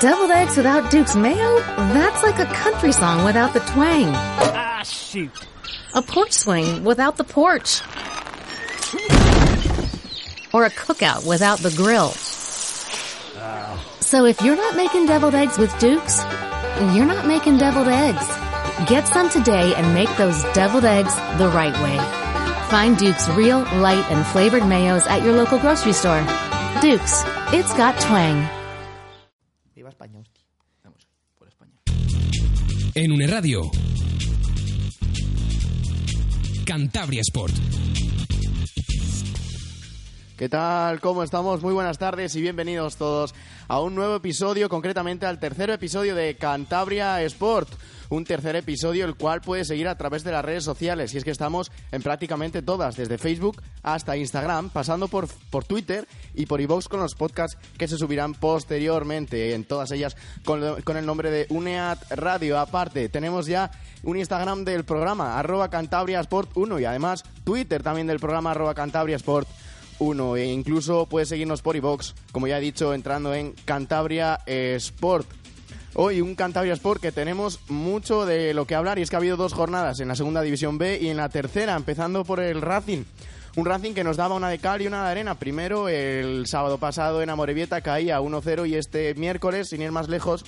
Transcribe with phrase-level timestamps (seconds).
[0.00, 1.60] Deviled eggs without Duke's mayo?
[1.76, 4.08] That's like a country song without the twang.
[4.12, 5.30] Ah, shoot.
[5.94, 7.80] A porch swing without the porch.
[10.52, 12.10] Or a cookout without the grill.
[14.00, 16.18] So if you're not making deviled eggs with Duke's,
[16.94, 18.26] you're not making deviled eggs.
[18.88, 21.98] Get some today and make those deviled eggs the right way.
[22.68, 26.22] Find Duke's real, light, and flavored mayos at your local grocery store.
[26.80, 27.22] Duke's,
[27.52, 28.48] it's got twang.
[30.04, 30.44] Viva España, hostia.
[30.82, 31.72] Vamos, por España.
[32.94, 33.62] En Uneradio.
[36.66, 37.54] Cantabria Sport.
[40.36, 41.00] ¿Qué tal?
[41.00, 41.62] ¿Cómo estamos?
[41.62, 43.34] Muy buenas tardes y bienvenidos todos
[43.66, 47.70] a un nuevo episodio, concretamente al tercer episodio de Cantabria Sport.
[48.10, 51.24] Un tercer episodio el cual puedes seguir a través de las redes sociales y es
[51.24, 56.60] que estamos en prácticamente todas, desde Facebook hasta Instagram, pasando por, por Twitter y por
[56.60, 61.46] iVoox con los podcasts que se subirán posteriormente, en todas ellas con, el nombre de
[61.50, 62.58] UNEAT Radio.
[62.58, 63.70] Aparte, tenemos ya
[64.02, 68.74] un Instagram del programa, arroba Cantabria Sport 1 y además Twitter también del programa arroba
[68.74, 69.48] Cantabria Sport
[69.98, 75.43] 1 e incluso puedes seguirnos por iVox, como ya he dicho, entrando en Cantabria Sport.
[75.96, 79.20] Hoy un Cantabria Sport que tenemos mucho de lo que hablar y es que ha
[79.20, 82.62] habido dos jornadas en la segunda división B y en la tercera, empezando por el
[82.62, 83.04] Racing.
[83.54, 85.36] Un Racing que nos daba una de cal y una de arena.
[85.36, 90.44] Primero, el sábado pasado en Amorebieta caía 1-0 y este miércoles, sin ir más lejos,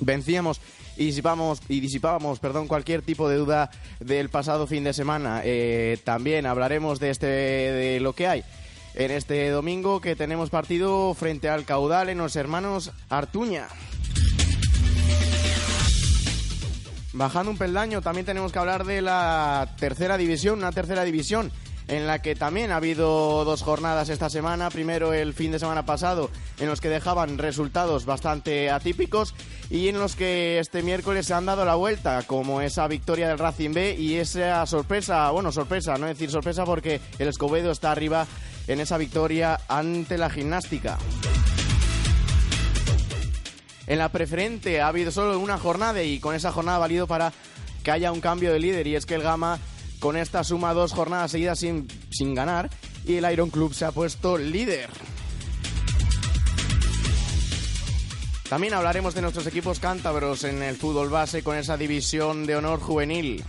[0.00, 0.58] vencíamos
[0.96, 5.42] y disipábamos, y disipábamos perdón, cualquier tipo de duda del pasado fin de semana.
[5.44, 8.44] Eh, también hablaremos de, este, de lo que hay
[8.94, 13.68] en este domingo que tenemos partido frente al caudal en los hermanos Artuña.
[17.18, 21.50] Bajando un peldaño, también tenemos que hablar de la tercera división, una tercera división
[21.88, 24.70] en la que también ha habido dos jornadas esta semana.
[24.70, 26.30] Primero el fin de semana pasado,
[26.60, 29.34] en los que dejaban resultados bastante atípicos
[29.68, 33.40] y en los que este miércoles se han dado la vuelta, como esa victoria del
[33.40, 38.28] Racing B y esa sorpresa, bueno, sorpresa, no decir sorpresa porque el Escobedo está arriba
[38.68, 40.98] en esa victoria ante la gimnástica.
[43.88, 47.32] En la preferente ha habido solo una jornada y con esa jornada ha valido para
[47.82, 49.58] que haya un cambio de líder y es que el Gama
[49.98, 52.68] con esta suma dos jornadas seguidas sin, sin ganar
[53.06, 54.90] y el Iron Club se ha puesto líder.
[58.50, 62.80] También hablaremos de nuestros equipos cántabros en el fútbol base con esa división de honor
[62.80, 63.42] juvenil.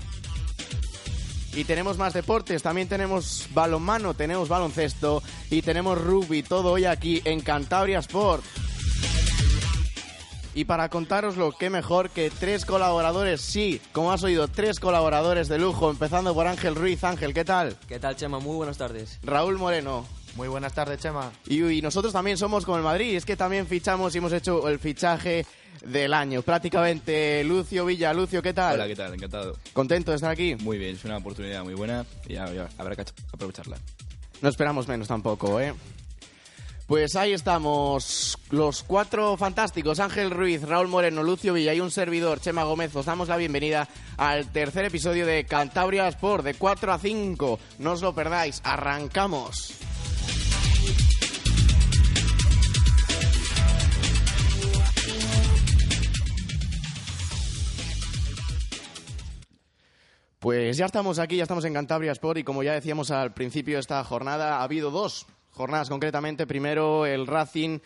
[1.53, 7.22] Y tenemos más deportes, también tenemos balonmano, tenemos baloncesto y tenemos rugby, todo hoy aquí
[7.25, 8.45] en Cantabria Sport.
[10.59, 15.58] Y para contároslo, qué mejor que tres colaboradores, sí, como has oído, tres colaboradores de
[15.58, 17.02] lujo, empezando por Ángel Ruiz.
[17.06, 17.78] Ángel, ¿qué tal?
[17.88, 18.40] ¿Qué tal, Chema?
[18.40, 19.20] Muy buenas tardes.
[19.24, 20.06] Raúl Moreno.
[20.36, 21.31] Muy buenas tardes, Chema.
[21.47, 24.68] Y, y nosotros también somos como el Madrid, es que también fichamos y hemos hecho
[24.68, 25.46] el fichaje
[25.86, 27.41] del año, prácticamente.
[27.46, 28.74] Lucio Villa, Lucio, ¿qué tal?
[28.74, 29.14] Hola, ¿qué tal?
[29.14, 29.56] Encantado.
[29.72, 30.56] ¿Contento de estar aquí?
[30.56, 33.78] Muy bien, es una oportunidad muy buena y ya, ya habrá que aprovecharla.
[34.41, 35.74] No esperamos menos tampoco, ¿eh?
[36.89, 42.39] Pues ahí estamos, los cuatro fantásticos, Ángel Ruiz, Raúl Moreno, Lucio Villa y un servidor,
[42.39, 46.97] Chema Gómez, os damos la bienvenida al tercer episodio de Cantabria Sport, de 4 a
[46.97, 47.59] 5.
[47.78, 49.75] No os lo perdáis, arrancamos.
[60.39, 63.75] Pues ya estamos aquí, ya estamos en Cantabria Sport y como ya decíamos al principio
[63.75, 66.47] de esta jornada, ha habido dos jornadas concretamente.
[66.47, 67.79] Primero el Racing,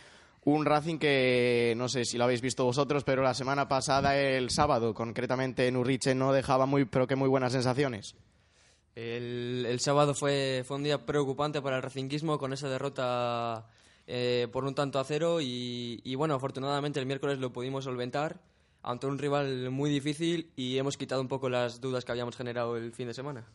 [0.46, 4.50] un Racing que no sé si lo habéis visto vosotros, pero la semana pasada, el
[4.50, 8.16] sábado, concretamente en Urriche, no dejaba muy, pero que muy buenas sensaciones.
[8.96, 13.68] El, el sábado fue, fue un día preocupante para el racinguismo con esa derrota
[14.06, 18.42] eh, por un tanto a cero y, y bueno, afortunadamente el miércoles lo pudimos solventar
[18.84, 22.76] ante un rival muy difícil y hemos quitado un poco las dudas que habíamos generado
[22.78, 23.46] el fin de semana.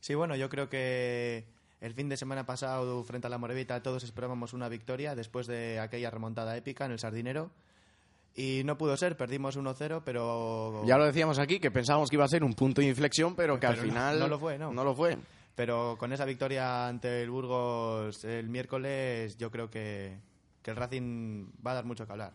[0.00, 1.44] Sí, bueno, yo creo que
[1.80, 5.78] el fin de semana pasado frente a la Morevita todos esperábamos una victoria después de
[5.80, 7.50] aquella remontada épica en el Sardinero.
[8.38, 10.82] Y no pudo ser, perdimos 1-0, pero...
[10.84, 13.54] Ya lo decíamos aquí, que pensábamos que iba a ser un punto de inflexión, pero
[13.54, 14.72] que Pero al no- final no lo fue, ¿no?
[14.72, 15.16] No lo fue.
[15.54, 20.18] Pero con esa victoria ante el Burgos el miércoles yo creo que,
[20.60, 22.34] que el Racing va a dar mucho que hablar.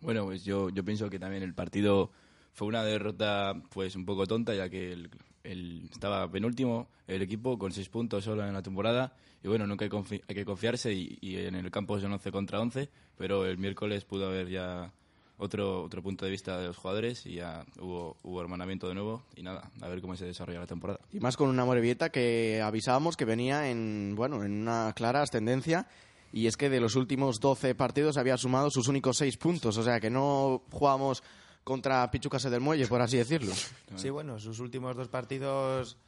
[0.00, 2.12] Bueno, pues yo, yo pienso que también el partido
[2.52, 5.10] fue una derrota pues un poco tonta, ya que el,
[5.44, 9.12] el- estaba penúltimo el equipo con seis puntos solo en la temporada.
[9.42, 9.90] Y bueno, nunca hay,
[10.34, 14.26] que confiarse y, y en el campo son 11 contra 11, pero el miércoles pudo
[14.26, 14.92] haber ya
[15.38, 19.22] otro, otro punto de vista de los jugadores y ya hubo, hubo hermanamiento de nuevo
[19.36, 20.98] y nada, a ver cómo se desarrolla la temporada.
[21.12, 25.86] Y más con una Morevieta que avisábamos que venía en, bueno, en una clara ascendencia
[26.32, 29.82] y es que de los últimos 12 partidos había sumado sus únicos 6 puntos, o
[29.84, 31.22] sea que no jugamos
[31.68, 33.52] contra Pichucase del Muelle, por así decirlo.
[33.94, 35.98] Sí, bueno, sus últimos dos partidos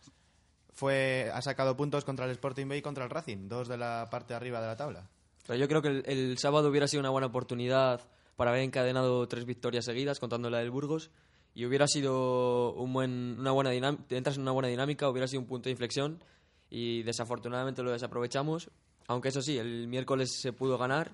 [0.73, 4.09] fue ha sacado puntos contra el Sporting Bay y contra el Racing, dos de la
[4.11, 5.11] parte de arriba de la tabla.
[5.47, 8.01] Pero yo creo que el, el sábado hubiera sido una buena oportunidad
[8.37, 11.11] para haber encadenado tres victorias seguidas, contando la del Burgos,
[11.55, 15.43] y hubiera sido un buen, una buena dinámica, entras en una buena dinámica, hubiera sido
[15.43, 16.25] un punto de inflexión,
[16.71, 18.71] y desafortunadamente lo desaprovechamos,
[19.09, 21.13] aunque eso sí, el miércoles se pudo ganar,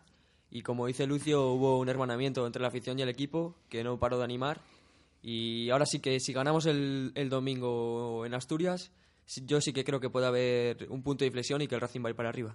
[0.50, 3.98] y como dice Lucio, hubo un hermanamiento entre la afición y el equipo, que no
[3.98, 4.60] paró de animar,
[5.22, 8.92] y ahora sí que si ganamos el, el domingo en Asturias,
[9.44, 12.00] yo sí que creo que puede haber un punto de inflexión y que el Racing
[12.04, 12.54] va a ir para arriba.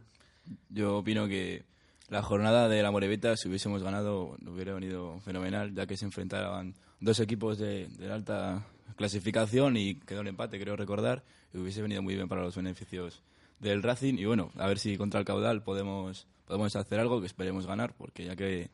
[0.69, 1.65] Yo opino que
[2.09, 6.75] la jornada de la Moreveta, si hubiésemos ganado, hubiera venido fenomenal, ya que se enfrentaban
[6.99, 8.65] dos equipos de, de alta
[8.95, 11.23] clasificación y quedó un empate, creo recordar,
[11.53, 13.21] y hubiese venido muy bien para los beneficios
[13.61, 14.15] del Racing.
[14.17, 17.93] Y bueno, a ver si contra el caudal podemos, podemos hacer algo, que esperemos ganar,
[17.95, 18.69] porque ya que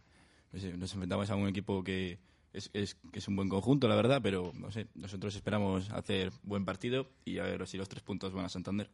[0.51, 2.18] nos enfrentamos a un equipo que
[2.54, 6.31] es, es, que es un buen conjunto, la verdad, pero no sé, nosotros esperamos hacer
[6.44, 8.89] buen partido y a ver si los tres puntos van a Santander.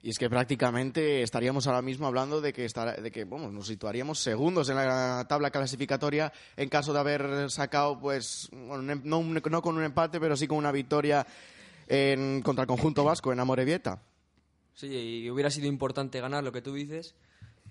[0.00, 3.66] Y es que prácticamente estaríamos ahora mismo hablando de que, estar- de que bueno, nos
[3.66, 9.62] situaríamos segundos en la tabla clasificatoria en caso de haber sacado, pues, em- no, no
[9.62, 11.26] con un empate, pero sí con una victoria
[11.88, 14.00] en, contra el conjunto vasco en Amorebieta.
[14.78, 17.16] Sí, y hubiera sido importante ganar lo que tú dices,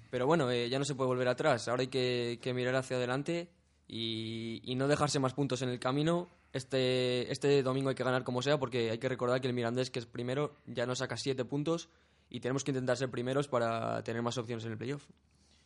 [0.10, 1.70] pero bueno, eh, ya no se puede volver atrás.
[1.70, 3.48] Ahora hay que, que mirar hacia adelante
[3.88, 6.28] y, no dejarse más puntos en el camino.
[6.52, 9.90] Este, este domingo hay que ganar como sea, porque hay que recordar que el Mirandés,
[9.90, 11.88] que es primero, ya nos saca siete puntos
[12.30, 15.06] y tenemos que intentar ser primeros para tener más opciones en el playoff.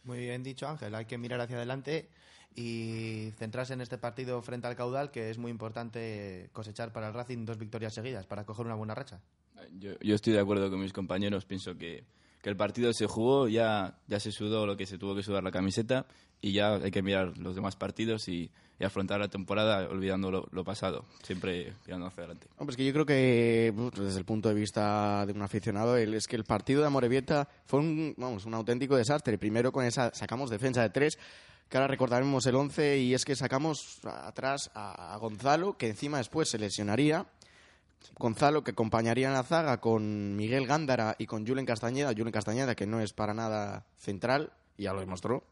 [0.03, 0.93] Muy bien dicho, Ángel.
[0.93, 2.07] Hay que mirar hacia adelante
[2.53, 7.15] y centrarse en este partido frente al caudal, que es muy importante cosechar para el
[7.15, 9.21] Racing dos victorias seguidas para coger una buena racha.
[9.79, 11.45] Yo, yo estoy de acuerdo con mis compañeros.
[11.45, 12.03] Pienso que,
[12.41, 15.43] que el partido se jugó, ya, ya se sudó lo que se tuvo que sudar
[15.43, 16.05] la camiseta
[16.41, 18.49] y ya hay que mirar los demás partidos y,
[18.79, 22.47] y afrontar la temporada olvidando lo, lo pasado, siempre mirando hacia adelante.
[22.57, 25.97] Hombre, es que yo creo que uf, desde el punto de vista de un aficionado,
[25.97, 29.37] es que el partido de Amorebieta fue un, vamos, un auténtico desastre.
[29.37, 31.19] Primero con esa sacamos defensa de tres,
[31.69, 36.49] que ahora recordaremos el 11, y es que sacamos atrás a Gonzalo, que encima después
[36.49, 37.27] se lesionaría.
[38.17, 42.13] Gonzalo, que acompañaría en la zaga con Miguel Gándara y con Julen Castañeda.
[42.15, 45.43] Julen Castañeda, que no es para nada central, ya lo demostró.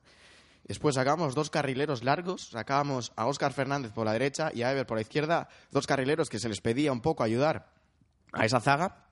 [0.66, 4.86] Después sacábamos dos carrileros largos, sacábamos a Óscar Fernández por la derecha y a Ever
[4.86, 7.72] por la izquierda, dos carrileros que se les pedía un poco ayudar
[8.34, 9.08] a esa zaga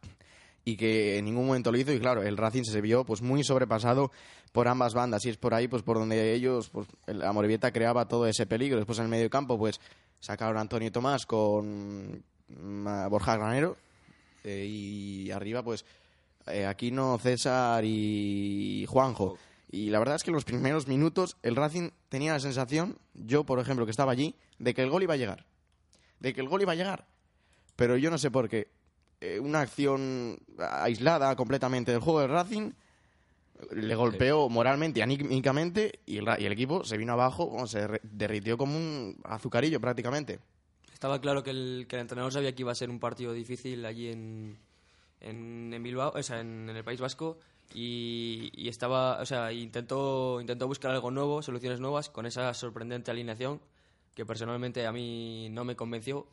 [0.63, 3.43] y que en ningún momento lo hizo y claro, el Racing se vio pues muy
[3.43, 4.11] sobrepasado
[4.51, 8.07] por ambas bandas y es por ahí pues por donde ellos, pues el Amorebieta creaba
[8.07, 8.77] todo ese peligro.
[8.77, 9.79] Después en el medio campo pues
[10.19, 13.77] sacaron a Antonio Tomás con Borja Granero
[14.43, 15.85] eh, y arriba pues
[16.47, 19.37] eh, Aquino, César y Juanjo.
[19.69, 23.43] Y la verdad es que en los primeros minutos el Racing tenía la sensación, yo
[23.43, 25.45] por ejemplo que estaba allí, de que el gol iba a llegar.
[26.19, 27.05] De que el gol iba a llegar.
[27.75, 28.69] Pero yo no sé por qué.
[29.19, 32.71] Eh, una acción aislada completamente del juego del Racing
[33.71, 39.19] le golpeó moralmente y anímicamente y el, equipo se vino abajo, se derritió como un
[39.23, 40.39] azucarillo prácticamente.
[40.97, 43.85] Estaba claro que el, que el entrenador sabía que iba a ser un partido difícil
[43.85, 44.57] allí en,
[45.21, 47.37] en, en Bilbao, o sea, en, en el País Vasco,
[47.71, 53.11] y, y estaba, o sea, intentó, intentó buscar algo nuevo, soluciones nuevas, con esa sorprendente
[53.11, 53.61] alineación
[54.15, 56.25] que personalmente a mí no me convenció.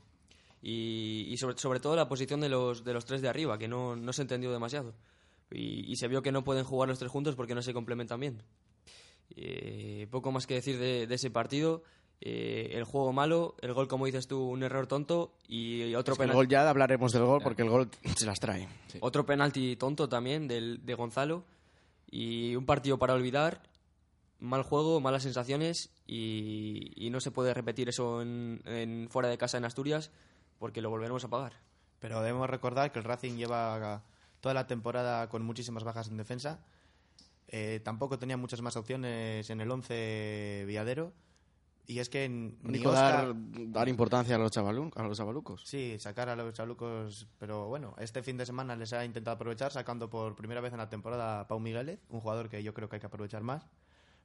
[0.62, 3.68] Y, y sobre, sobre todo la posición de los, de los tres de arriba, que
[3.68, 4.94] no, no se entendió demasiado.
[5.50, 8.18] Y, y se vio que no pueden jugar los tres juntos porque no se complementan
[8.18, 8.42] bien.
[9.36, 11.82] Eh, poco más que decir de, de ese partido.
[12.21, 16.18] Eh, el juego malo, el gol, como dices tú, un error tonto y otro Es
[16.18, 18.66] que el penal- gol ya hablaremos del gol porque el gol se las trae.
[19.00, 21.44] otro penalti tonto también del, de Gonzalo
[22.11, 23.62] y un partido para olvidar,
[24.38, 29.37] mal juego, malas sensaciones y, y no se puede repetir eso en, en fuera de
[29.37, 30.11] casa en Asturias
[30.59, 31.52] porque lo volveremos a pagar.
[31.99, 34.02] Pero debemos recordar que el Racing lleva
[34.40, 36.61] toda la temporada con muchísimas bajas en defensa.
[37.49, 41.12] Eh, tampoco tenía muchas más opciones en el 11 Viadero.
[41.86, 43.34] Y es que ni Único Óscar- dar,
[43.72, 45.62] dar importancia a los, a los chavalucos.
[45.66, 49.70] Sí, sacar a los chalucos, pero bueno, este fin de semana les ha intentado aprovechar
[49.70, 52.88] sacando por primera vez en la temporada a Pau Migueles, un jugador que yo creo
[52.88, 53.66] que hay que aprovechar más.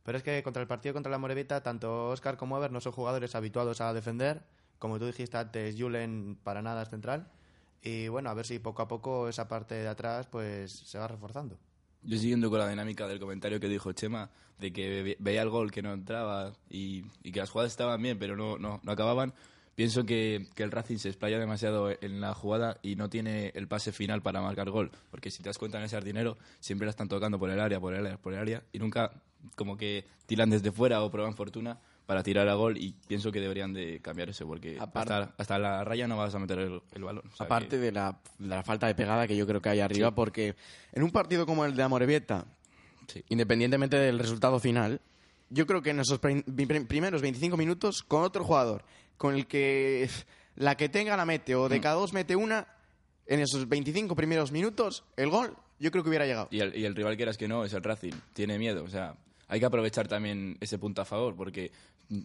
[0.04, 2.94] Pero es que contra el partido contra la Morevita, tanto Oscar como Ever no son
[2.94, 4.44] jugadores habituados a defender.
[4.80, 7.28] Como tú dijiste antes, Julen para nada es central.
[7.82, 11.10] Y bueno, a ver si poco a poco esa parte de atrás pues se va
[11.10, 11.58] reforzando.
[12.04, 14.30] Yo siguiendo con la dinámica del comentario que dijo Chema,
[14.60, 18.02] de que ve- veía el gol que no entraba y, y que las jugadas estaban
[18.02, 19.34] bien, pero no, no, no acababan,
[19.76, 23.68] pienso que, que el Racing se explaya demasiado en la jugada y no tiene el
[23.68, 24.92] pase final para marcar gol.
[25.12, 27.80] Porque si te das cuenta en ese jardinero, siempre la están tocando por el área,
[27.80, 29.12] por el área, por el área y nunca
[29.56, 31.80] como que tiran desde fuera o prueban fortuna
[32.10, 35.60] para tirar a gol y pienso que deberían de cambiar eso porque Aparte- hasta, hasta
[35.60, 37.24] la raya no vas a meter el, el balón.
[37.32, 39.70] O sea Aparte que- de la, de la falta de pegada que yo creo que
[39.70, 40.56] hay arriba, porque
[40.92, 42.46] en un partido como el de Amorebieta,
[43.06, 43.24] Sí.
[43.30, 45.02] independientemente del resultado final,
[45.52, 48.84] yo creo que en esos prim- prim- primeros 25 minutos, con otro jugador,
[49.18, 50.10] con el que
[50.56, 51.70] la que tenga la mete o Mm.
[51.70, 52.68] de cada dos mete una,
[53.28, 56.48] en esos 25 primeros minutos, el gol, yo creo que hubiera llegado.
[56.50, 59.14] Y el, y el rival quieras que no es el Racing, tiene miedo, o sea,
[59.48, 61.72] hay que aprovechar también ese punto a favor, porque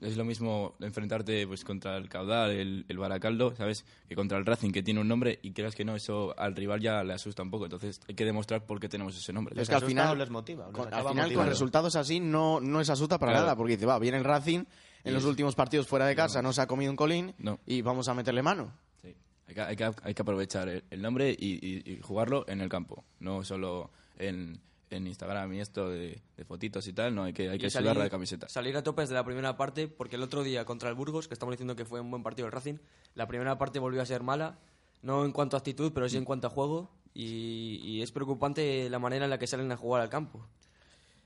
[0.01, 3.85] es lo mismo enfrentarte pues contra el Caudal, el, el Baracaldo, ¿sabes?
[4.09, 6.81] Que contra el Racing, que tiene un nombre, y creas que no, eso al rival
[6.81, 9.53] ya le asusta un poco, entonces hay que demostrar por qué tenemos ese nombre.
[9.53, 10.67] Es ¿Les que al final, les motiva?
[10.67, 13.45] ¿Les con, al final con resultados así no, no es asusta para Claro.
[13.47, 14.61] nada, porque dice, va, viene el Racing,
[15.05, 17.35] en Y los es- últimos partidos fuera de casa no se ha comido un colín
[17.39, 17.61] No.
[17.67, 18.73] y vamos a meterle mano.
[19.03, 19.15] Sí.
[19.49, 22.63] Hay, que, hay, que, hay que aprovechar el, el nombre y, y- y jugarlo en
[22.63, 24.61] el campo, no solo en,
[24.97, 28.11] en Instagram y esto de, de fotitos y tal, no, hay que, hay que la
[28.11, 28.49] camiseta.
[28.49, 31.35] Salir a tope desde la primera parte, porque el otro día contra el Burgos, que
[31.35, 32.79] estamos diciendo que fue un buen partido el Racing,
[33.15, 34.59] la primera parte volvió a ser mala,
[35.03, 38.89] no en cuanto a actitud, pero sí en cuanto a juego, y, y es preocupante
[38.91, 40.47] la manera en la que salen a jugar al campo.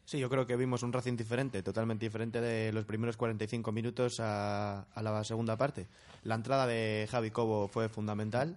[0.04, 4.20] Sí, yo creo que vimos un Racing diferente, totalmente diferente de los primeros 45 minutos
[4.20, 5.86] a, a la segunda parte.
[6.24, 8.56] La entrada de Javi Cobo fue fundamental,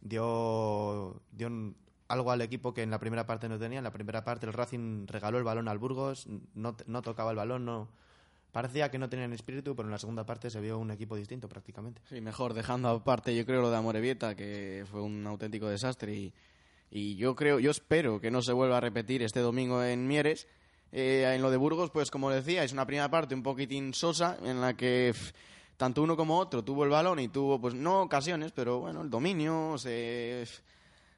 [0.00, 1.48] dio, dio
[2.08, 3.78] algo al equipo que en la primera parte no tenía.
[3.78, 7.36] En la primera parte el Racing regaló el balón al Burgos, no, no tocaba el
[7.36, 7.88] balón, no
[8.52, 11.48] parecía que no tenían espíritu, pero en la segunda parte se vio un equipo distinto
[11.48, 12.00] prácticamente.
[12.08, 16.34] Sí, mejor dejando aparte yo creo lo de Amorebieta, que fue un auténtico desastre y,
[16.90, 20.48] y yo creo, yo espero que no se vuelva a repetir este domingo en Mieres.
[20.90, 24.38] Eh, en lo de Burgos, pues como decía, es una primera parte un poquitín sosa
[24.42, 25.34] en la que pf,
[25.76, 29.10] tanto uno como otro tuvo el balón y tuvo, pues no ocasiones, pero bueno, el
[29.10, 30.46] dominio, se,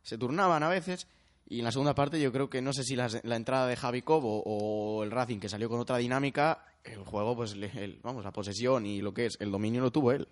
[0.03, 1.07] se turnaban a veces.
[1.49, 4.03] Y en la segunda parte yo creo que no sé si la, entrada de Javi
[4.03, 8.33] Cobo o el Racing que salió con otra dinámica, el juego, pues el- vamos, la
[8.33, 10.29] posesión y lo que es, el dominio lo tuvo él.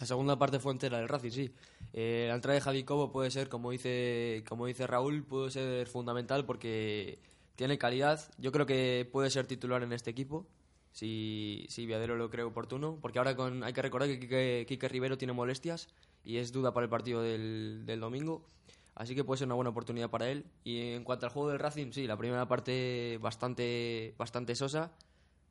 [0.00, 1.50] La segunda parte fue entera del Racing, sí.
[1.92, 5.86] Eh, la entrada de Javi Cobo puede ser, como dice, como dice Raúl, puede ser
[5.88, 7.18] fundamental porque
[7.56, 8.20] tiene calidad.
[8.38, 10.46] Yo creo que puede ser titular en este equipo,
[10.92, 12.98] si, si Viadero lo cree oportuno.
[13.00, 15.88] Porque ahora con, hay que recordar que Quique, Quique Rivero tiene molestias
[16.24, 18.44] y es duda para el partido del, del domingo.
[18.98, 20.44] Así que puede ser una buena oportunidad para él.
[20.64, 24.90] Y en cuanto al juego del Racing, sí, la primera parte bastante, bastante sosa.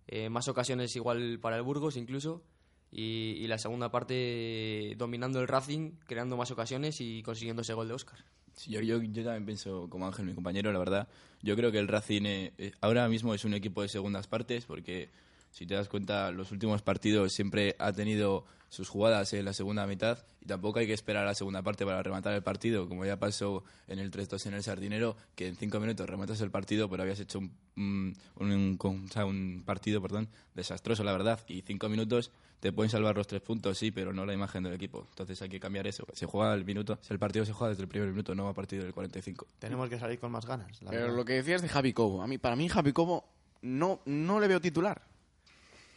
[0.05, 2.43] Eh, más ocasiones igual para el Burgos incluso.
[2.91, 7.87] Y, y la segunda parte dominando el Racing, creando más ocasiones y consiguiendo ese gol
[7.87, 8.19] de Oscar.
[8.53, 11.07] Sí, yo, yo, yo también pienso, como Ángel, mi compañero, la verdad.
[11.41, 14.65] Yo creo que el Racing eh, eh, ahora mismo es un equipo de segundas partes
[14.65, 15.09] porque,
[15.51, 19.87] si te das cuenta, los últimos partidos siempre ha tenido sus jugadas en la segunda
[19.87, 23.05] mitad y tampoco hay que esperar a la segunda parte para rematar el partido, como
[23.05, 26.89] ya pasó en el 3-2 en el Sardinero, que en cinco minutos rematas el partido,
[26.89, 32.71] pero habías hecho un, un, un- partido perdón, desastroso, la verdad, y cinco minutos te
[32.71, 35.05] pueden salvar los tres puntos, sí, pero no la imagen del equipo.
[35.11, 36.05] Entonces hay que cambiar eso.
[36.13, 38.53] Se juega el minuto, si el partido se juega desde el primer minuto, no a
[38.53, 39.45] partir del 45.
[39.59, 40.81] Tenemos que salir con más ganas.
[40.81, 41.17] la Pero verdad.
[41.17, 43.25] lo que decías de Javi Cobo, a mí, para mí Javi Cobo
[43.61, 45.01] no, no le veo titular.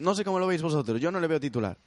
[0.01, 1.79] No sé cómo lo veis vosotros, yo no le veo titular.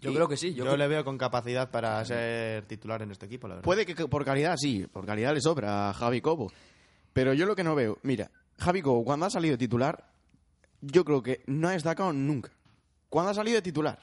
[0.00, 0.50] Yo creo que sí.
[0.50, 3.64] Yo, Yo, creo- le veo con capacidad para ser titular en este equipo, la verdad.
[3.64, 6.52] Puede que por calidad sí, por calidad le sobra a Javi Cobo.
[7.12, 10.10] Pero yo lo que no veo, mira, Javi Cobo cuando ha salido de titular,
[10.82, 12.50] yo creo que no ha destacado nunca.
[13.08, 13.98] Cuando ha salido de titular,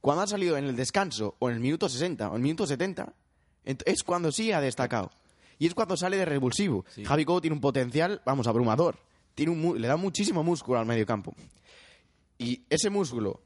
[0.00, 2.66] cuando ha salido en el descanso, o en el minuto 60, o en el minuto
[2.66, 3.12] 70,
[3.64, 5.10] ent- es cuando sí ha destacado.
[5.58, 6.84] Y es cuando sale de revulsivo.
[6.88, 7.04] Sí.
[7.04, 8.96] Javi Cobo tiene un potencial, vamos, abrumador.
[9.36, 11.34] Tiene un mu- le da muchísimo músculo al medio campo.
[12.38, 13.40] Y ese músculo,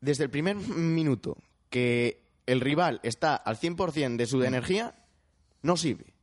[0.00, 1.36] desde el primer minuto
[1.70, 4.94] que el rival está al 100% de su energía,
[5.62, 6.14] no sirve.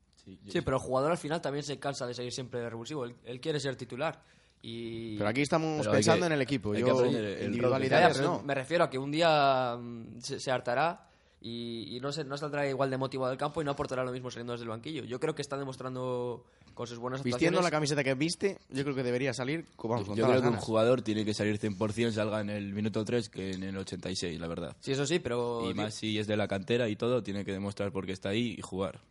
[0.47, 3.03] sí, pero el jugador al final también se cansa de seguir siempre de revulsivo.
[3.05, 4.21] Él, él quiere ser titular.
[4.61, 5.17] Y...
[5.17, 6.73] Pero aquí estamos Pero pensando que- en el equipo.
[6.73, 8.41] Yo, individualidades no.
[8.43, 11.09] Me refiero a que un día mm, se, se hartará
[11.41, 14.13] y, y no, se, no saldrá igual de motivado del campo y no aportará lo
[14.13, 15.03] mismo saliendo desde el banquillo.
[15.03, 18.95] Yo creo que está demostrando con sus buenas Vistiendo la camiseta que viste, yo creo
[18.95, 22.49] que debería salir vamos, Yo creo que un jugador tiene que salir 100% salga en
[22.49, 24.75] el minuto 3 que en el 86, la verdad.
[24.79, 27.51] Sí, eso sí, pero Y más si es de la cantera y todo, tiene que
[27.51, 29.01] demostrar por qué está ahí y jugar.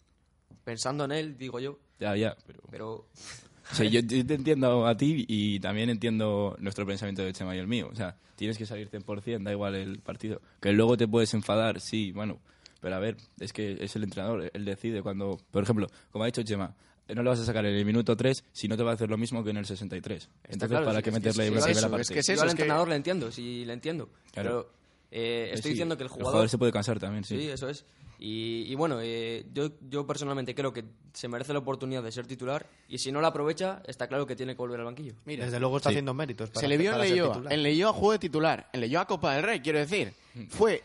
[0.64, 1.78] pensando en él, digo yo.
[1.99, 2.61] Ya, ya, pero...
[2.71, 3.07] Pero
[3.71, 7.54] O sea, yo, yo te entiendo a ti y también entiendo nuestro pensamiento de Chema
[7.57, 7.88] y el mío.
[7.90, 10.42] O sea, tienes que salir 100%, da igual el partido.
[10.61, 12.40] Que luego te puedes enfadar, sí, bueno.
[12.81, 15.38] Pero a ver, es que es el entrenador, él decide cuando...
[15.50, 16.75] Por ejemplo, como ha dicho Chema,
[17.09, 19.11] no le vas a sacar en el minuto 3 si no te va a hacer
[19.11, 20.28] lo mismo que en el 63.
[20.44, 22.02] Entonces, claro, ¿para sí, qué es que meterle sí, una es primera parte?
[22.02, 24.09] es que es yo al es que- entrenador le entiendo, sí, le entiendo.
[24.32, 24.49] Claro.
[24.71, 24.82] Pero
[25.14, 26.30] Eh, estoy sí, diciendo que el El jugador...
[26.32, 27.37] jugador se puede cansar también, sí.
[27.38, 27.85] Sí, eso es.
[28.18, 32.25] Y, y bueno, eh, yo, yo personalmente creo que se merece la oportunidad de ser
[32.26, 35.14] titular y si no la aprovecha, está claro que tiene que volver al banquillo.
[35.26, 35.94] Mira, Desde luego está Sí.
[35.97, 36.49] haciendo méritos.
[36.50, 37.42] Para, se le vio en Leyoa.
[37.50, 38.71] En Leyoa jugó de titular.
[38.73, 40.14] En Leyoa Copa del Rey, quiero decir.
[40.49, 40.82] Fue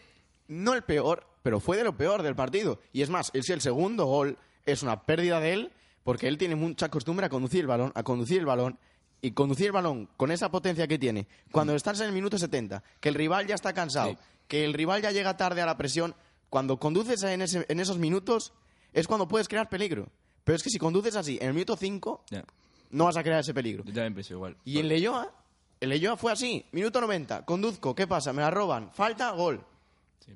[0.47, 2.81] no el peor, pero fue de lo peor del partido.
[2.91, 5.71] Y es más, el, el segundo gol es una pérdida de él
[6.07, 8.79] porque él tiene mucha costumbre a conducir el balón, a conducir el balón
[9.21, 11.27] y conducir el balón con esa potencia que tiene.
[11.51, 14.17] Cuando estás en el minuto 70, que el rival ya está cansado, Sí.
[14.47, 16.15] que el rival ya llega tarde a la presión,
[16.49, 18.53] cuando conduces en, ese- en esos minutos
[18.93, 20.07] es cuando puedes crear peligro.
[20.45, 22.45] Pero es que si conduces así en el minuto 5, Ya.
[22.91, 23.83] no vas a crear ese peligro.
[23.83, 24.55] Yo también pienso igual.
[24.63, 25.29] Y en Leyoa,
[25.81, 26.65] en Leyoa fue así.
[26.71, 28.31] Minuto 90, conduzco, ¿qué pasa?
[28.31, 29.61] Me la roban, falta, gol.
[30.25, 30.31] Sí.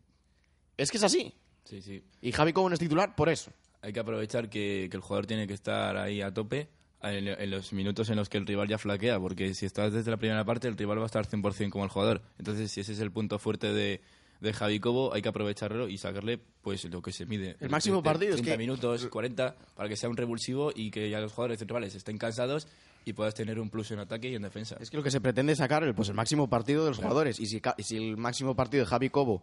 [0.75, 1.33] Es que es así.
[1.63, 2.03] Sí, sí.
[2.21, 3.51] Y Javi Cobo no es titular por eso.
[3.81, 6.67] Hay que aprovechar que, que el jugador tiene que estar ahí a tope
[7.01, 10.11] en, en los minutos en los que el rival ya flaquea, porque si estás desde
[10.11, 12.21] la primera parte, el rival va a estar 100% como el jugador.
[12.37, 14.01] Entonces, si ese es el punto fuerte de,
[14.39, 17.55] de Javi Cobo, hay que aprovecharlo y sacarle pues lo que se mide.
[17.59, 20.91] El máximo De- partido es 30 que- minutos, 40, para que sea un revulsivo y
[20.91, 22.67] que ya los jugadores rivales estén cansados
[23.03, 24.77] y puedas tener un plus en ataque y en defensa.
[24.79, 26.99] Es que lo que se pretende es sacar el, pues, el máximo partido de los
[26.99, 27.39] jugadores.
[27.39, 29.41] Y si, y si el máximo partido de Javi Cobo,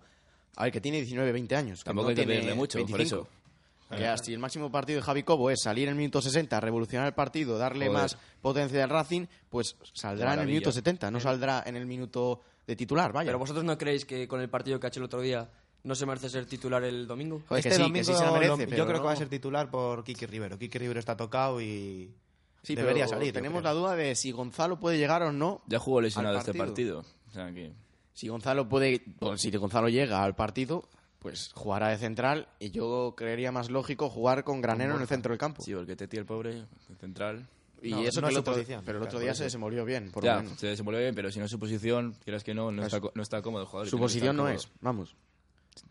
[0.55, 1.83] a ver, que tiene 19, 20 años.
[1.83, 3.03] Tampoco no hay que pedirle mucho, por 25.
[3.25, 3.29] eso.
[3.97, 7.07] Que así el máximo partido de Javi Cobo es salir en el minuto 60, revolucionar
[7.07, 8.03] el partido, darle Joder.
[8.03, 12.43] más potencia al Racing, pues saldrá en el minuto 70, no saldrá en el minuto
[12.67, 13.29] de titular, vaya.
[13.29, 15.49] Pero vosotros no creéis que con el partido que ha hecho el otro día
[15.85, 17.41] no se merece ser titular el domingo?
[17.49, 19.17] Joder, este que sí, que domingo sí se merece, lo- yo creo que va a
[19.17, 20.59] ser titular por Kiki Rivero.
[20.59, 22.13] Kiki Rivero está tocado y
[22.63, 23.33] Sí, debería pero salir.
[23.33, 27.03] Tenemos la duda de si Gonzalo puede llegar o no Ya jugó lesionado este partido.
[27.03, 27.19] partido.
[27.29, 27.73] O sea que...
[28.13, 29.03] Si Gonzalo puede,
[29.37, 30.89] si Gonzalo llega al partido,
[31.19, 35.33] pues jugará de central y yo creería más lógico jugar con Granero en el centro
[35.33, 35.63] del campo.
[35.63, 36.51] Sí, porque Teti el pobre,
[36.91, 37.49] el central...
[37.83, 40.11] y No, eso no que es otro, posición, pero el otro día se desenvolvió bien,
[40.11, 40.59] por ya, lo menos.
[40.59, 43.23] se desenvuelve bien, pero si no es su posición, quieras que no, no, está, no
[43.23, 43.89] está cómodo el jugador.
[43.89, 45.17] Su posición no es, vamos.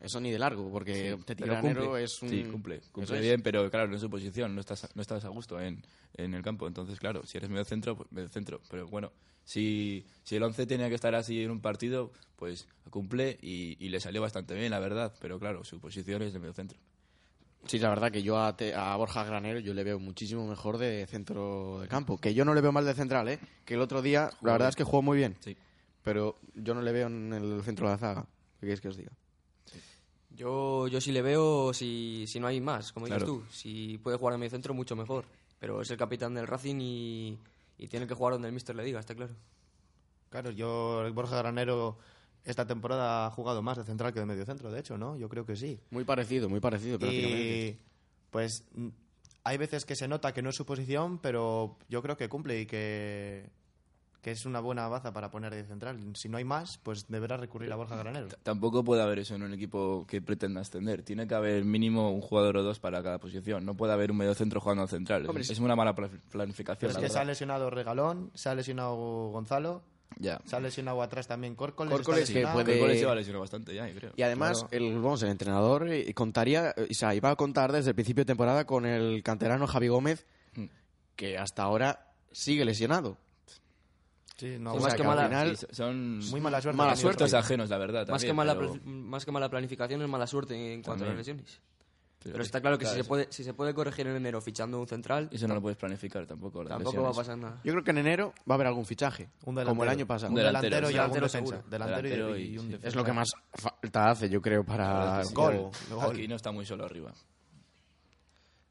[0.01, 2.03] Eso ni de largo, porque Teti Pero Granero cumple.
[2.03, 2.29] es un...
[2.29, 2.75] Sí, cumple.
[2.75, 3.21] Eso Cumple es.
[3.21, 4.53] bien, pero claro, no es su posición.
[4.53, 5.81] No estás, no estás a gusto en,
[6.15, 6.67] en el campo.
[6.67, 8.59] Entonces, claro, si eres medio centro, pues medio centro.
[8.69, 9.13] Pero bueno,
[9.47, 13.87] si, si el 11 tenía que estar así en un partido, pues cumple y, y
[13.89, 15.13] le salió bastante bien, la verdad.
[15.21, 16.77] Pero claro, su posición es de medio centro.
[17.65, 20.77] Sí, la verdad que yo a, Te- a Borja Granero yo le veo muchísimo mejor
[20.77, 22.17] de centro de campo.
[22.17, 23.39] Que yo no le veo mal de central, ¿eh?
[23.65, 24.69] Que el otro día, la verdad bien.
[24.69, 25.35] es que jugó muy bien.
[25.39, 25.55] Sí.
[26.03, 28.25] Pero yo no le veo en el centro de la zaga.
[28.59, 29.11] ¿Qué queréis que os diga?
[30.29, 33.43] Yo, yo sí le veo si, si no hay más, como dices tú.
[33.49, 35.25] Si puede jugar en medio centro, mucho mejor.
[35.59, 37.37] Pero es el capitán del Racing y,
[37.77, 39.35] y tiene que jugar donde el mister le diga, está claro.
[40.29, 41.97] Claro, yo, el Borja Granero,
[42.43, 45.15] esta temporada ha jugado más de central que de medio centro, de hecho, ¿no?
[45.15, 45.79] Yo creo que sí.
[45.91, 47.67] Muy parecido, muy parecido prácticamente.
[47.67, 47.79] Y
[48.29, 48.65] pues
[49.43, 52.59] hay veces que se nota que no es su posición, pero yo creo que cumple
[52.59, 53.49] y que,
[54.21, 55.99] que es una buena baza para poner de central.
[56.15, 58.27] Si no hay más, pues deberá recurrir a Borja Granero.
[58.43, 61.03] Tampoco puede haber eso en un equipo que pretenda ascender.
[61.03, 63.65] Tiene que haber mínimo un jugador o dos para cada posición.
[63.65, 65.25] No puede haber un medio centro jugando al central.
[65.27, 66.89] Hombre, es, es una mala pla- planificación.
[66.91, 68.95] Es la que se ha lesionado Regalón, se ha lesionado
[69.29, 69.83] Gonzalo,
[70.19, 70.41] Ya.
[70.45, 71.93] se ha lesionado atrás también Córcoles.
[71.93, 72.55] Córcoles que lesionado.
[72.63, 74.11] puede- Córcoles lesionar bastante ya, creo.
[74.17, 74.85] Y además, Claro.
[74.85, 78.23] el, vamos, el entrenador eh, contaría, eh, o sea, iba a contar desde el principio
[78.23, 80.25] de temporada con el canterano Javi Gómez,
[80.55, 80.65] Mm.
[81.15, 83.17] que hasta ahora sigue lesionado.
[84.37, 86.77] Sí, no, O más que que al mala- final- Sí, son Muy mala suerte.
[86.77, 87.23] Mala suerte.
[87.35, 88.07] ajenos, la verdad.
[88.07, 91.17] más, que mala, pero- más que mala planificación es mala suerte en cuanto a las
[91.17, 91.59] lesiones.
[92.19, 94.79] pero- Pero está claro que si, se puede, si se puede corregir en enero fichando
[94.81, 96.61] un central, Eso no lo puedes planificar tampoco.
[96.61, 97.61] las tampoco va a pasar nada.
[97.63, 99.91] Yo creo que en enero va a haber algún fichaje, Un como el delantero.
[99.91, 100.31] año pasado.
[100.33, 100.97] Un Un delantero, y sí.
[100.99, 101.55] algún Delantero defensa.
[101.55, 101.69] seguro.
[101.69, 102.67] Delantero, y- Delantero y, y- un sí.
[102.73, 102.87] defensa.
[102.89, 105.29] Es lo que más falta hace, yo creo, para el.
[105.33, 105.69] Gol.
[106.01, 107.13] Aquí no está muy solo arriba.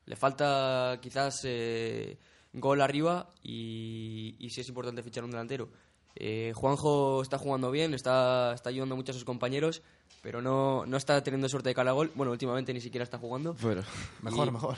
[0.07, 2.19] Le falta quizás eh,
[2.57, 5.69] gol arriba y, y sí es importante fichar un delantero.
[6.15, 9.83] Eh, Juanjo está jugando bien, está, está ayudando mucho a sus compañeros,
[10.23, 12.11] pero no, no está teniendo suerte de cara a gol.
[12.15, 13.55] Bueno, últimamente ni siquiera está jugando.
[13.61, 13.83] Pero,
[14.23, 14.77] Mejor, Y- mejor.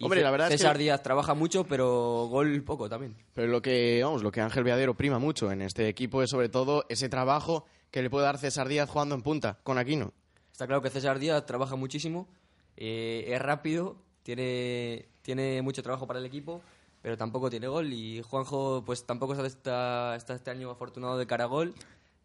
[0.00, 3.16] Y Hombre, Ce- la verdad es César que- Díaz trabaja mucho, pero gol poco también.
[3.34, 6.48] Pero lo que, vamos, lo que Ángel Viadero prima mucho en este equipo es sobre
[6.48, 10.12] todo ese trabajo que le puede dar César Díaz jugando en punta con Aquino.
[10.52, 12.28] Está claro que César Díaz trabaja muchísimo,
[12.76, 16.62] eh, es rápido, tiene, tiene mucho trabajo para el equipo,
[17.08, 17.90] pero tampoco tiene gol.
[17.90, 21.74] Y Juanjo, pues tampoco está, está, este año afortunado de cara a gol.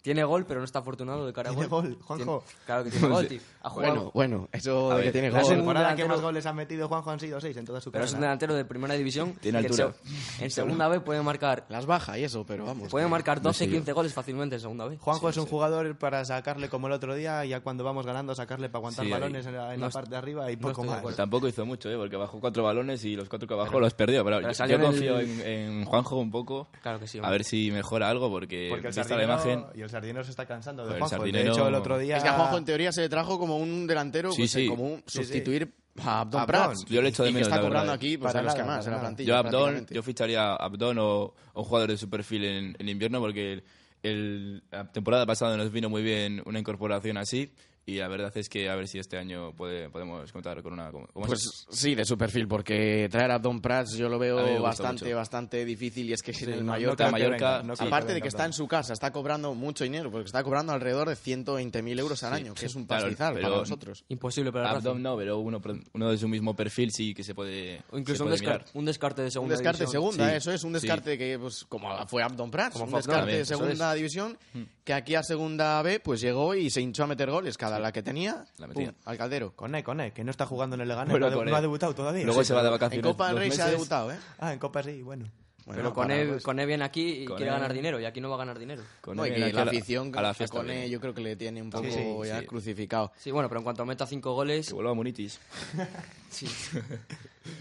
[0.04, 1.84] Tiene gol, pero no está afortunado de cara a ¿Tiene gol.
[1.96, 2.44] gol, Juanjo?
[2.46, 3.40] Tiene- claro que tiene gol, tío.
[3.64, 3.94] Ha jugado.
[3.96, 5.52] Bueno, bueno, eso A de que ver, tiene La es gol.
[5.54, 7.90] un temporada que delantero- más goles ha metido Juanjo han sido seis en toda su
[7.90, 8.28] pero es un carrera.
[8.32, 9.34] delantero de primera división.
[9.40, 9.96] Tiene que en altura.
[10.42, 12.90] En segunda vez puede marcar, Las baja y eso, pero vamos.
[12.90, 13.72] puede que- marcar no 12, sé yo.
[13.78, 15.00] 15 goles fácilmente en segunda vez.
[15.00, 18.68] Juanjo es un jugador para sacarle como el otro día, ya cuando vamos ganando, sacarle
[18.68, 19.20] para aguantar Sí, ahí.
[19.22, 21.00] balones en la, en No est- parte de arriba y no poco estoy de más.
[21.00, 21.16] acuerdo.
[21.18, 21.96] Tampoco hizo mucho, ¿eh?
[21.96, 24.26] porque bajó cuatro balones y los cuatro que bajó los perdió.
[24.26, 26.68] Pero, pero yo, salió yo en el- confío en, en Juanjo un poco.
[26.82, 27.20] Claro que sí.
[27.20, 27.32] A hombre.
[27.38, 29.66] ver si mejora algo, porque, Porque el vista la Sardinero, imagen.
[29.80, 31.24] y el sardinero se está cansando de Joder, el Juanjo.
[31.26, 32.18] sardinero- De hecho, el otro día...
[32.18, 34.68] Es que a Juanjo en teoría se le trajo como un delantero, Sí, pues, sí.
[34.68, 35.24] como un Sí, sí.
[35.24, 36.48] sustituir a Abdon Abdon.
[36.48, 36.86] Prats.
[36.86, 37.96] Yo le echo de y que menos, está la cobrando verdad.
[37.96, 39.02] aquí pues, Para de los que más para en la nada.
[39.02, 39.28] plantilla.
[39.28, 39.96] Yo, Abdón, prácticamente.
[39.96, 43.54] yo ficharía a Abdón o, o un jugador de su perfil en, en invierno porque
[43.54, 43.64] el-
[44.04, 47.54] el- la temporada pasada nos vino muy bien una incorporación así
[47.86, 50.92] y la verdad es que a ver si este año puede, podemos contar con una...
[50.92, 51.66] ¿cómo- cómo Pues es?
[51.70, 55.16] sí, de su perfil, porque traer a Abdon Prats yo lo veo bastante, mucho.
[55.18, 57.84] bastante difícil y es que Sí, en el no- no Mallorca, venga, no sí.
[57.86, 61.10] aparte de que está en su casa, está cobrando mucho dinero, porque está cobrando alrededor
[61.10, 64.06] de 120.000 euros al año, que es un claro, pastizal pero- para nosotros.
[64.10, 65.02] Imposible para Racing.
[65.02, 65.62] no, pero uno,
[65.94, 68.60] uno de su mismo perfil sí que se puede O incluso se un, puede descar-
[68.60, 68.66] mirar.
[68.74, 70.02] un descarte de Un segunda descarte de división.
[70.04, 70.74] segunda, Sí, eso es, un sí.
[70.74, 74.38] descarte que, pues, como fue Abdon Prats, Como un descarte de segunda división,
[74.84, 77.92] que aquí a segunda B, pues llegó y se hinchó a meter goles, cada la
[77.92, 78.92] que tenía, La metía.
[78.92, 79.56] pum, al caldero.
[79.56, 81.52] Cone, Cone, que no está jugando en el Leganés, Bueno, no, ha de- Cone.
[81.52, 82.26] no ha debutado todavía.
[82.26, 84.18] Luego Sí, se va de pero- En vacaciones Copa del Rey se ha debutado, ¿eh?
[84.40, 85.26] Ah, en Copa sí, bueno.
[85.66, 88.36] Bueno, Pero Cone, los- Cone viene aquí y quiere ganar dinero y aquí no va
[88.36, 88.84] a ganar dinero.
[89.00, 90.90] Con No, y él que la afición a la a Cone viene.
[90.90, 92.46] yo creo que le tiene un poco Sí, sí, ya sí.
[92.48, 93.14] crucificado.
[93.16, 95.40] Sí, bueno, pero en cuanto meta cinco goles, Que vuelva a Munitis.
[96.30, 96.48] sí.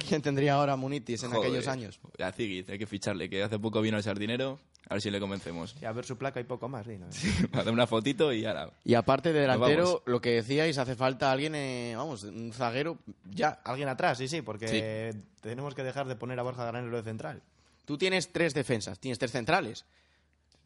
[0.09, 1.47] ¿Quién tendría ahora Munitis en Joder.
[1.47, 2.01] aquellos años?
[2.19, 5.21] A Ziggy, hay que ficharle, que hace poco vino al sardinero, a ver si le
[5.21, 5.75] convencemos.
[5.79, 6.99] Sí, a ver su placa y poco más, sí.
[7.53, 7.73] ¿no?
[7.73, 8.71] Una fotito y ahora.
[8.85, 12.99] Y aparte de delantero, lo que decíais, hace falta alguien, eh, vamos, un zaguero
[13.31, 13.61] ya.
[13.65, 17.43] Alguien atrás, sí, sí, porque tenemos que dejar de poner a Borja Granero de central.
[17.85, 19.85] Tú tienes tres defensas, tienes tres centrales.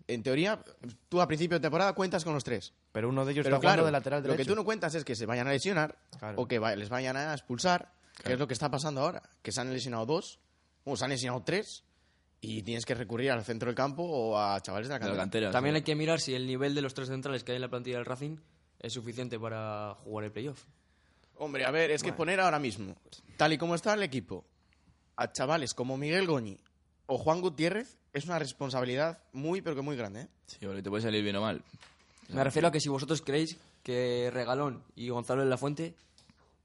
[0.08, 0.62] En teoría,
[1.08, 2.72] tú a principio de temporada cuentas con los tres.
[2.92, 4.94] Pero uno de ellos Pero está jugando claro, de lateral lo que tú no cuentas
[4.94, 6.40] es que se vayan a lesionar Claro.
[6.40, 7.90] o que les vayan a expulsar,
[8.22, 9.22] que es lo que está pasando ahora.
[9.42, 10.38] Que se han lesionado dos,
[10.84, 11.82] o se han lesionado tres,
[12.46, 15.16] y tienes que recurrir al centro del campo o a chavales de la De la
[15.16, 15.50] cantera.
[15.50, 15.78] También sí.
[15.78, 17.96] hay que mirar si el nivel de los tres centrales que hay en la plantilla
[17.96, 18.36] del Racing
[18.78, 20.62] es suficiente para jugar el playoff.
[21.38, 22.94] Hombre, a ver, es que poner ahora mismo,
[23.36, 24.44] tal y como está el equipo,
[25.16, 26.56] a chavales como Miguel Goñi
[27.06, 30.22] o Juan Gutiérrez, es una responsabilidad muy, pero que muy grande.
[30.22, 30.28] ¿eh?
[30.46, 31.62] Sí, porque te puede salir bien o mal.
[32.28, 35.96] Me refiero a que si vosotros creéis que Regalón y Gonzalo de la Fuente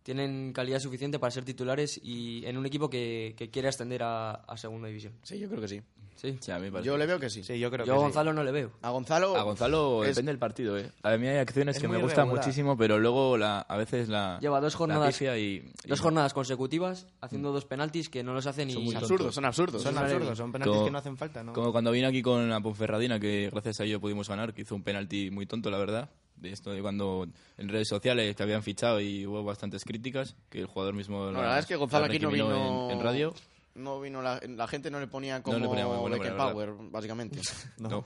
[0.04, 4.32] tienen calidad suficiente para ser titulares y en un equipo que, que quiere ascender a,
[4.32, 5.14] a segunda división.
[5.24, 5.82] Sí, yo creo que sí.
[6.16, 6.38] Sí.
[6.40, 6.86] Sí, a mí me parece.
[6.88, 7.44] Yo le veo que sí.
[7.44, 8.04] Sí, yo creo Yo que a sí.
[8.04, 8.72] Gonzalo no le veo.
[8.84, 10.92] A Gonzalo, A Gonzalo es- depende del partido, ¿eh?
[11.02, 14.38] A mí hay acciones Es que me gustan muchísimo, pero luego la, a veces la.
[14.40, 18.66] Lleva dos jornadas, y, y- dos jornadas consecutivas haciendo dos penaltis que no los hace
[18.68, 18.74] ni...
[18.74, 19.82] Son absurdos, son absurdos.
[19.82, 21.54] Son Son absurdos, son penaltis Como- que no hacen falta, ¿no?
[21.54, 24.76] Como cuando vino aquí con la Ponferradina, que gracias a ello pudimos ganar, que hizo
[24.76, 26.10] un penalti muy tonto, la verdad.
[26.42, 27.28] De esto de cuando
[27.58, 31.26] en redes sociales que habían fichado y hubo bastantes críticas, que el jugador mismo.
[31.26, 33.34] No, la verdad es que Gonzalo aquí no vino En, en radio.
[33.76, 37.40] No vino la, la gente no le ponía como le ponía muy bueno, Beckenbauer, básicamente.
[37.78, 38.04] No.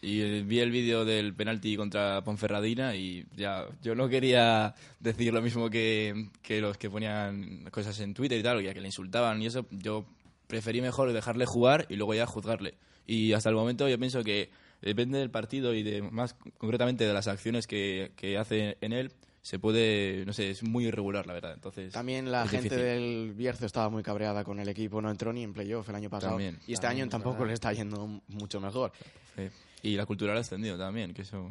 [0.00, 5.32] Y eh, vi el vídeo del penalti contra Ponferradina y ya yo no quería decir
[5.32, 8.86] lo mismo que, que los que ponían cosas en Twitter y tal, ya que le
[8.86, 9.66] insultaban y eso.
[9.70, 10.04] Yo
[10.46, 12.74] preferí mejor dejarle jugar y luego ya juzgarle.
[13.06, 14.50] Y hasta el momento yo pienso que
[14.82, 19.12] depende del partido y de más concretamente de las acciones que, que hace en él,
[19.42, 21.54] se puede, no sé, es muy irregular la verdad.
[21.54, 22.84] Entonces También la gente difícil.
[22.84, 26.10] del Bierzo estaba muy cabreada con el equipo, no entró ni en playoff el año
[26.10, 26.32] pasado.
[26.32, 26.58] También.
[26.66, 28.92] y este año tampoco le está yendo mucho mejor.
[29.36, 29.48] Sí.
[29.82, 31.48] Y la cultural ha ascendido también, que eso...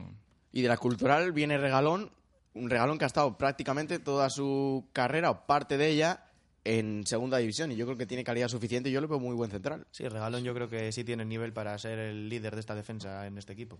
[0.51, 2.11] Y de la cultural viene Regalón,
[2.53, 6.26] un Regalón que ha estado prácticamente toda su carrera o parte de ella
[6.67, 7.71] en segunda división.
[7.71, 9.87] Y yo creo que tiene calidad suficiente y yo lo veo muy buen central.
[9.91, 13.25] Sí, Regalón yo creo que sí tiene nivel para ser el líder de esta defensa
[13.25, 13.79] en este equipo.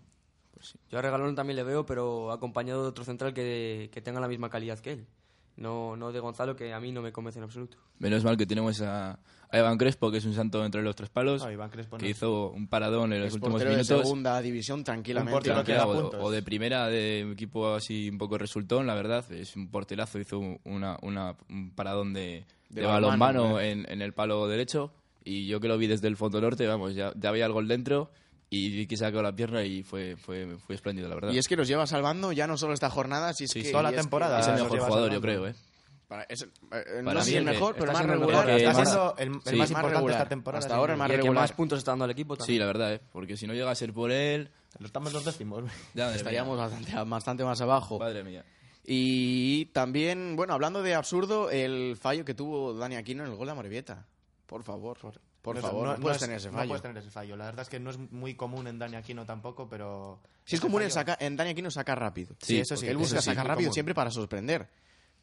[0.90, 4.28] Yo a Regalón también le veo, pero acompañado de otro central que, que tenga la
[4.28, 5.08] misma calidad que él.
[5.58, 7.78] No, no de Gonzalo, que a mí no me convence en absoluto.
[8.00, 11.10] Menos mal que tenemos a, a Iván Crespo, que es un santo entre los tres
[11.10, 12.00] palos, No, Iván Crespo no.
[12.04, 14.02] que hizo un paradón en los Es últimos portero de minutos.
[14.04, 15.32] segunda división Un tranquilamente.
[15.34, 18.94] portero que da Tranquila, o, de primera, de un equipo así un poco resultón, la
[18.94, 19.30] verdad.
[19.32, 24.14] Es un porterazo, hizo una, una- un paradón de, De de balonmano, en, en el
[24.14, 24.92] palo derecho.
[25.26, 27.68] Y yo que lo vi desde el fondo norte, vamos, ya, ya había el gol
[27.68, 28.12] dentro
[28.50, 31.32] y vi que sacó la pierna y fue, fue, fue espléndido, la verdad.
[31.32, 33.66] Y es que los lleva salvando ya no solo esta jornada, si es Sí, que
[33.68, 33.72] sí.
[33.72, 34.40] Toda la que- temporada.
[34.40, 35.22] es el mejor jugador, yo salvando.
[35.22, 35.56] creo, ¿eh?
[36.08, 38.50] para- es- eh, no sé si mí el que mejor, pero el más regular.
[38.50, 40.18] está más- siendo el, el sí, más importante regular.
[40.18, 40.60] esta temporada.
[40.60, 41.00] Hasta ahora el sí.
[41.00, 41.44] más y el que regular.
[41.44, 42.60] más puntos está dando al equipo Sí, también.
[42.62, 43.02] la verdad, ¿eh?
[43.12, 44.50] Porque si no llega a ser por él...
[44.80, 45.64] Lo estamos los décimos.
[45.96, 48.00] ya, Estaríamos bastante, bastante más abajo.
[48.00, 48.46] Madre mía.
[48.86, 53.48] Y también, bueno, hablando de absurdo, el fallo que tuvo Dani Aquino en el gol
[53.48, 54.06] de Amorebieta.
[54.46, 56.68] Por favor, por, por No favor, no, puedes es- tener ese No fallo.
[56.70, 57.36] puedes tener ese fallo.
[57.38, 60.20] La verdad es que no es muy común en Dani Aquino tampoco, pero...
[60.46, 62.36] Si es común en, saca- en Dani Aquino sacar rápido.
[62.42, 63.74] Sí, eso sí, Él busca sí, sacar rápido común.
[63.74, 64.68] siempre para sorprender.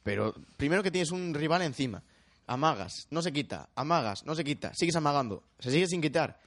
[0.02, 2.02] Pero primero que tienes un rival encima.
[2.46, 3.68] Amagas, no se quita.
[3.74, 4.74] Amagas, no se quita.
[4.74, 5.42] Sigues amagando.
[5.58, 6.38] Se sigue sin quitar.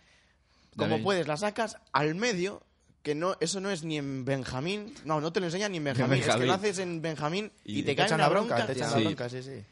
[0.76, 2.62] Como puedes, la sacas al medio,
[3.02, 4.94] que no eso no es ni en Benjamín.
[5.06, 6.14] No, no te lo enseñan ni en Benjamín.
[6.20, 6.48] Es que Benjamín.
[6.48, 8.68] lo haces en Benjamín y, Y te Te cae echan la bronca, bronca.
[8.68, 8.96] te echan Sí.
[8.96, 9.64] la bronca, sí, sí.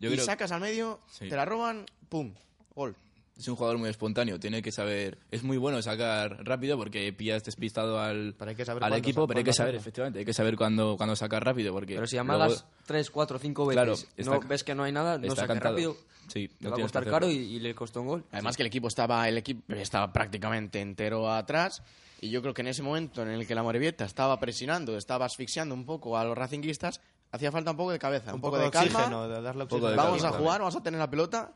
[0.00, 1.28] Yo y creo- sacas al medio, Sí.
[1.28, 2.32] te la roban, pum,
[2.74, 2.96] gol.
[3.36, 7.42] Es un jugador muy espontáneo, tiene que saber, es muy bueno sacar rápido porque pillas
[7.44, 9.80] despistado al, Pero hay que saber al equipo, pero hay que saber, hacerlo.
[9.80, 13.38] efectivamente, hay que saber cuándo, cuándo sacar rápido porque Pero si luego amagas tres, cuatro,
[13.38, 15.60] cinco veces, Claro, está- no ves que no hay nada, no cantado.
[15.60, 15.96] rápido,
[16.28, 18.24] Sí, te no va a costar caro y, le costó un gol.
[18.32, 21.82] Además que el equipo estaba el equipo estaba prácticamente entero atrás
[22.20, 25.26] y yo creo que en ese momento en el que la Morevieta estaba presionando, estaba
[25.26, 27.00] asfixiando un poco a los racinguistas,
[27.32, 28.98] hacía falta un poco de cabeza, un, Un poco, poco de calma.
[29.00, 29.90] oxígeno, de darle poco oxígeno.
[29.90, 30.38] de Vamos a calma.
[30.38, 31.52] jugar, vamos a tener la pelota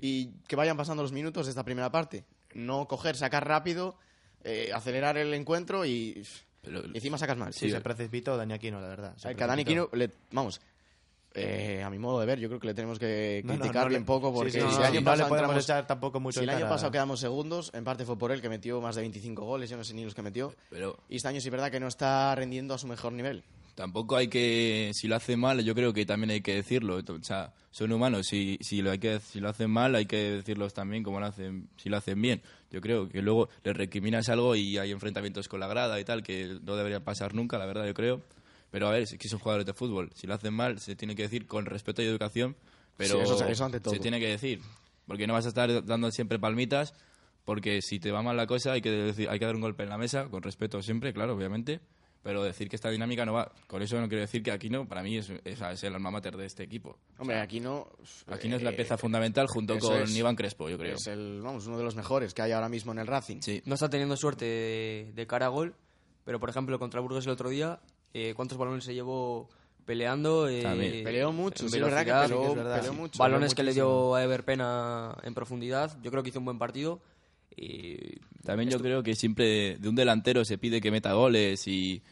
[0.00, 2.24] y que vayan pasando los minutos de esta primera parte.
[2.54, 3.96] No coger, sacar rápido,
[4.44, 6.24] eh, acelerar el encuentro y,
[6.62, 7.52] Pero- y encima sacas mal.
[7.52, 9.16] Sí, se precipitó Dani Aquino, la verdad.
[9.16, 9.90] se Eh, que a Dani precipitó.
[9.90, 10.60] Quino, le- vamos,
[11.34, 13.88] eh, a mi modo de ver, yo creo que le tenemos que No, criticar no
[13.88, 16.40] bien poco sí, porque sí, si no, el año pasado le entramos- echar tampoco mucho
[16.40, 19.00] si el año pasado quedamos segundos, en parte fue por él que metió más de
[19.00, 20.54] 25 goles, yo no sé ni los que metió.
[20.68, 23.42] Pero Y este año sí es verdad que no está rendiendo a su mejor nivel.
[23.74, 26.96] Tampoco hay que, si lo hace mal, yo creo que también hay que decirlo.
[26.96, 30.16] O sea, son humanos, si, si, lo, hay que, si lo hacen mal, hay que
[30.16, 32.42] decirlos también como lo hacen, si lo hacen bien.
[32.70, 36.22] Yo creo que luego les recriminas algo y hay enfrentamientos con la grada y tal,
[36.22, 38.22] que no debería pasar nunca, la verdad, yo creo.
[38.70, 40.10] Pero a ver, es que son jugadores de fútbol.
[40.14, 42.56] Si lo hacen mal, se tiene que decir con respeto y educación,
[42.96, 43.94] pero Sí, eso- eso ante todo.
[43.94, 44.60] se tiene que decir.
[45.06, 46.94] Porque no vas a estar dando siempre palmitas,
[47.44, 49.82] porque si te va mal la cosa hay que, decir, hay que dar un golpe
[49.82, 51.80] en la mesa, con respeto siempre, claro, obviamente.
[52.22, 53.50] Pero decir que esta dinámica no va.
[53.66, 56.36] Con eso no quiero decir que Aquino, para mí, es, es, es el alma mater
[56.36, 56.96] de este equipo.
[57.18, 57.88] Hombre, aquí no.
[58.28, 60.14] Aquino es la eh, pieza fundamental junto con es.
[60.16, 60.94] Iván Crespo, yo creo.
[60.94, 63.40] Es el, vamos, uno de los mejores que hay ahora mismo en el Racing.
[63.40, 63.60] Sí.
[63.64, 65.74] No está teniendo suerte de, de cara a gol,
[66.24, 67.80] pero por ejemplo contra Burgos el otro día,
[68.14, 69.48] eh, ¿cuántos balones se llevó
[69.84, 70.48] peleando?
[70.48, 71.02] Eh, También.
[71.02, 72.76] Peleó mucho, sí, es verdad que peleó, que es verdad.
[72.76, 73.18] peleó mucho.
[73.18, 75.98] Balones que peleó le dio a Ever Pena en profundidad.
[76.02, 77.00] Yo creo que hizo un buen partido.
[77.56, 82.02] Y También yo creo que siempre de un delantero se pide que meta goles y,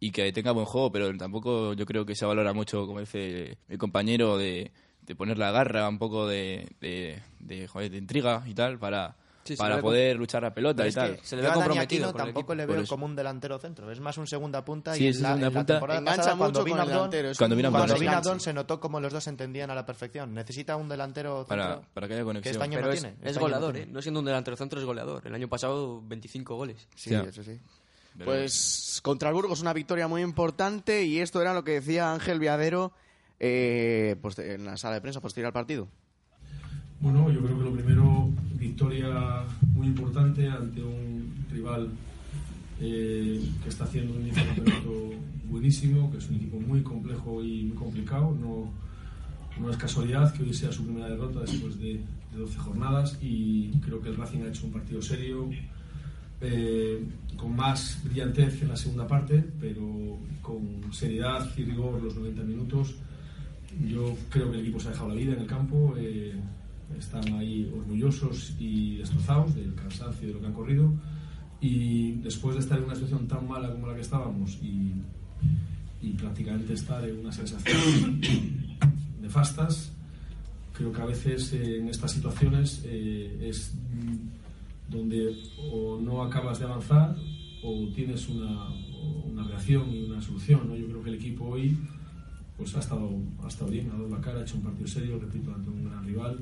[0.00, 3.58] y que tenga buen juego, pero tampoco yo creo que se valora mucho, como dice
[3.68, 4.70] mi compañero, de,
[5.02, 9.16] de poner la garra, un poco de, de, de, joder, de intriga y tal, para,
[9.44, 11.18] Sí, para poder luchar la pelota y tal.
[11.22, 13.90] Se le ve comprometido Aquino tampoco le veo como un delantero centro.
[13.90, 15.74] Es más un segunda punta Sí, y es la, segunda en la punta.
[15.74, 18.10] temporada pasada, cuando vino.
[18.10, 20.32] Abdón se notó como los dos se entendían a la perfección.
[20.34, 22.52] Necesita un delantero centro para que haya que conexión.
[22.52, 23.16] este año pero no es, tiene.
[23.20, 23.76] es Este no goleador.
[23.76, 23.86] ¿eh?
[23.86, 25.26] No siendo un delantero centro, es goleador.
[25.26, 26.88] El año pasado 25 goles.
[26.94, 27.60] Sí, eso sí.
[28.24, 32.38] Pues contra el Burgos una victoria muy importante y esto era lo que decía Ángel
[32.38, 32.92] Viadero
[33.40, 35.88] eh, pues, en la sala de prensa posterior al partido.
[37.00, 38.28] Bueno, yo creo que lo primero,
[38.68, 41.90] victoria muy importante ante un rival
[42.80, 44.44] eh, que está haciendo un inicio
[45.48, 48.36] buenísimo, que es un equipo muy complejo y muy complicado.
[48.40, 48.70] No,
[49.60, 52.00] no es casualidad que hoy sea su primera derrota después de,
[52.32, 55.50] de 12 jornadas y creo que el Racing ha hecho un partido serio,
[56.40, 57.04] eh,
[57.36, 62.94] con más brillantez en la segunda parte, pero con seriedad y rigor los 90 minutos.
[63.88, 66.34] Yo creo que el equipo se ha dejado la vida en el campo, eh,
[66.98, 70.92] están ahí orgullosos y destrozados del cansancio y de lo que han corrido.
[71.60, 74.92] Y después de estar en una situación tan mala como la que estábamos y,
[76.02, 78.20] y prácticamente estar en una sensación
[79.22, 79.92] nefastas,
[80.72, 83.74] creo que a veces eh, en estas situaciones eh, es
[84.88, 85.36] donde
[85.72, 87.16] o no acabas de avanzar
[87.62, 88.68] o tienes una,
[89.24, 90.68] una reacción y una solución.
[90.68, 90.76] ¿no?
[90.76, 91.78] Yo creo que el equipo hoy
[92.56, 93.10] pues ha estado,
[93.42, 95.84] ha estado bien, ha dado la cara, ha hecho un partido serio, repito, ante un
[95.84, 96.38] gran rival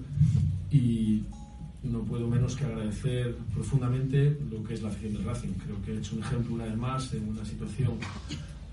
[0.71, 1.23] y
[1.83, 5.53] no puedo menos que agradecer profundamente lo que es la afición del Racing.
[5.65, 7.99] Creo que ha hecho un ejemplo una vez más en una situación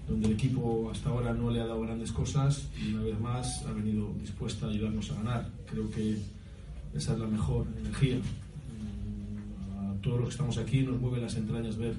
[0.08, 3.64] donde el equipo hasta ahora no le ha dado grandes cosas y una vez más
[3.66, 5.50] ha venido dispuesta a ayudarnos a ganar.
[5.70, 6.18] Creo que
[6.94, 8.18] esa es la mejor energía.
[9.78, 11.96] A todos los que estamos aquí nos mueve las entrañas ver,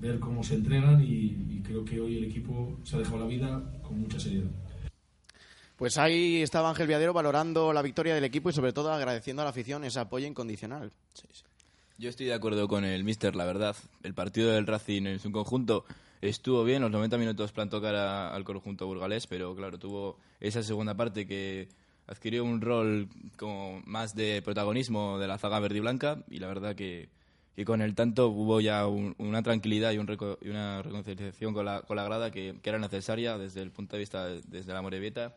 [0.00, 3.26] ver cómo se entregan y, y creo que hoy el equipo se ha dejado la
[3.26, 4.50] vida con mucha seriedad.
[5.80, 9.44] Pues ahí estaba Ángel Viadero valorando la victoria del equipo y sobre todo agradeciendo a
[9.44, 10.90] la afición ese apoyo incondicional.
[11.96, 13.74] Yo estoy de acuerdo con el Mister, la verdad.
[14.02, 15.86] El partido del Racing en su conjunto
[16.20, 20.94] estuvo bien, los 90 minutos plantó cara al conjunto burgalés, pero claro, tuvo esa segunda
[20.94, 21.68] parte que
[22.06, 23.08] adquirió un rol
[23.38, 27.08] como más de protagonismo de la zaga verde y blanca y la verdad que,
[27.56, 31.52] que con el tanto hubo ya un- una tranquilidad y, un reco- y una reconciliación
[31.52, 34.40] con la, con la grada que, que era necesaria desde el punto de vista de-
[34.46, 35.34] desde la Morevieta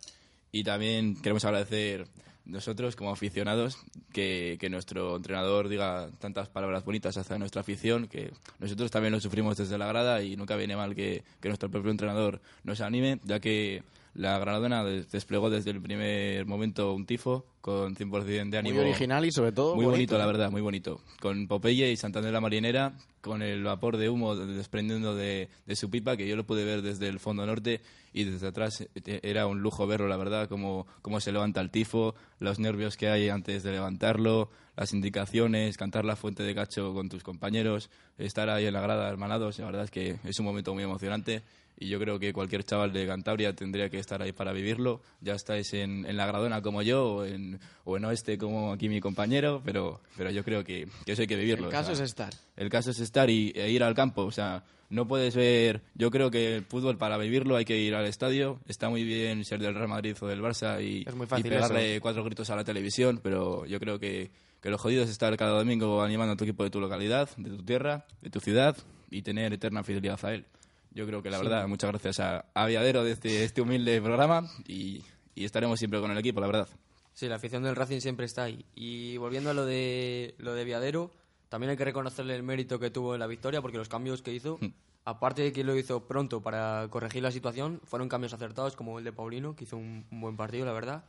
[0.51, 2.07] y también queremos agradecer
[2.45, 3.77] nosotros como aficionados
[4.11, 9.19] que, que nuestro entrenador diga tantas palabras bonitas hacia nuestra afición, que nosotros también lo
[9.19, 13.19] sufrimos desde la grada y nunca viene mal que, que nuestro propio entrenador nos anime,
[13.23, 13.83] ya que
[14.15, 18.75] la Granadona des- desplegó desde el primer momento un tifo con 100% de ánimo.
[18.79, 20.27] Muy original y sobre todo Muy bonito, la ¿eh?
[20.27, 21.01] verdad, muy bonito.
[21.19, 25.89] Con Popeye y Santander la Marinera, con el vapor de humo desprendiendo de, de su
[25.89, 27.79] pipa, que yo lo pude ver desde el fondo norte
[28.11, 31.71] y desde atrás eh, era un lujo verlo, la verdad, cómo, cómo se levanta el
[31.71, 36.93] tifo, los nervios que hay antes de levantarlo, las indicaciones, cantar la fuente de cacho
[36.93, 40.45] con tus compañeros, estar ahí en la grada hermanados, la verdad es que es un
[40.45, 41.41] momento muy emocionante
[41.79, 45.01] y yo creo que cualquier chaval de Cantabria tendría que estar ahí para vivirlo.
[45.21, 48.89] Ya estáis en, en la Gradona como yo o en, o en Oeste como aquí
[48.89, 51.67] mi compañero, pero, pero yo creo que, que eso hay que vivirlo.
[51.67, 52.33] El caso o sea, es estar.
[52.55, 54.23] El caso es estar y, e ir al campo.
[54.23, 55.81] O sea, no puedes ver.
[55.95, 58.59] Yo creo que el fútbol para vivirlo hay que ir al estadio.
[58.67, 61.49] Está muy bien ser del Real Madrid o del Barça y, Es muy fácil y
[61.49, 64.29] pegarle cuatro gritos a la televisión, pero yo creo que,
[64.61, 67.49] que lo jodido es estar cada domingo animando a tu equipo de tu localidad, de
[67.49, 68.77] tu tierra, de tu ciudad
[69.09, 70.45] y tener eterna fidelidad a él.
[70.91, 74.47] Yo creo que la verdad, muchas gracias a, a Viadero de este, este humilde programa
[74.67, 75.01] y,
[75.33, 76.67] y estaremos siempre con el equipo, la verdad.
[77.13, 78.63] Sí, la afición del Racing siempre está ahí.
[78.75, 81.11] Y volviendo a lo de, lo de Viadero,
[81.53, 84.33] también hay que reconocerle el mérito que tuvo en la victoria, porque los cambios que
[84.33, 84.57] hizo,
[85.05, 89.05] aparte de que lo hizo pronto para corregir la situación, fueron cambios acertados, como el
[89.05, 91.03] de Paulino, que hizo un, un buen partido, la verdad.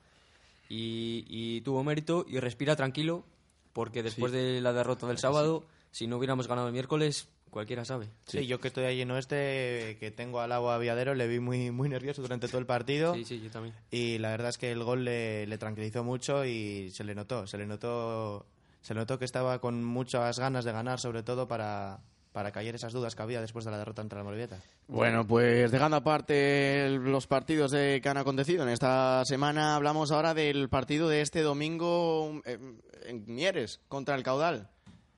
[0.68, 3.24] Y, y tuvo mérito y respira tranquilo,
[3.72, 8.11] porque después de la derrota del sábado, si no hubiéramos ganado el miércoles, cualquiera sabe.
[8.26, 8.46] Sí.
[8.46, 11.88] yo que estoy ahí en Oeste, que tengo al agua Aviadero, le vi muy, muy
[11.88, 13.14] nervioso durante todo el partido.
[13.14, 13.74] Sí, sí, yo también.
[13.90, 17.46] Y la verdad es que el gol le, le tranquilizó mucho y se le notó,
[17.46, 18.44] se le notó,
[18.85, 22.01] se notó que estaba con muchas ganas de ganar, sobre todo para,
[22.33, 24.59] para callar esas dudas que había después de la derrota ante la Morevieta.
[24.88, 30.35] Bueno, pues dejando aparte los partidos de, que han acontecido en esta semana, hablamos ahora
[30.35, 32.59] del partido de este domingo eh,
[33.07, 34.68] en Mieres contra el Caudal.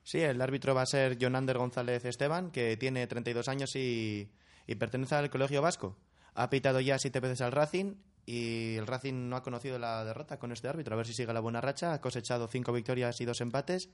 [0.01, 4.31] Sí, el árbitro va a ser Jonander González Esteban, que tiene 32 años y,
[4.65, 5.97] y pertenece al Colegio Vasco.
[6.35, 7.95] Ha pitado ya siete veces al Racing
[8.27, 10.93] y el Racing no ha conocido la derrota con este árbitro.
[10.93, 11.93] A ver si sigue la buena racha.
[11.93, 13.89] Ha cosechado cinco victorias y dos empates.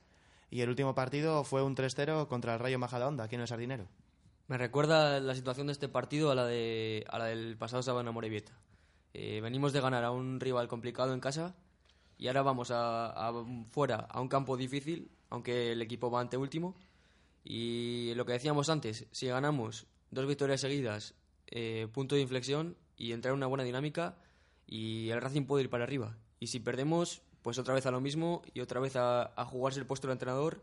[0.50, 3.88] Y el último partido fue un 3-0 contra el Rayo Majadahonda, aquí en el Sardinero.
[4.48, 8.02] Me recuerda la situación de este partido a la, de, a la del pasado sábado
[8.02, 8.54] en Amorebieta.
[9.14, 11.56] Eh, venimos de ganar a un rival complicado en casa
[12.18, 13.32] y ahora vamos a
[13.70, 16.76] fuera a un campo difícil, aunque el equipo va ante último.
[17.44, 21.14] Y lo que decíamos antes, si ganamos dos victorias seguidas,
[21.46, 24.16] eh, punto de inflexión y entrar en una buena dinámica
[24.66, 26.16] y el Racing puede ir para arriba.
[26.40, 29.80] Y si perdemos, pues otra vez a lo mismo y otra vez a, a jugarse
[29.80, 30.62] el puesto del entrenador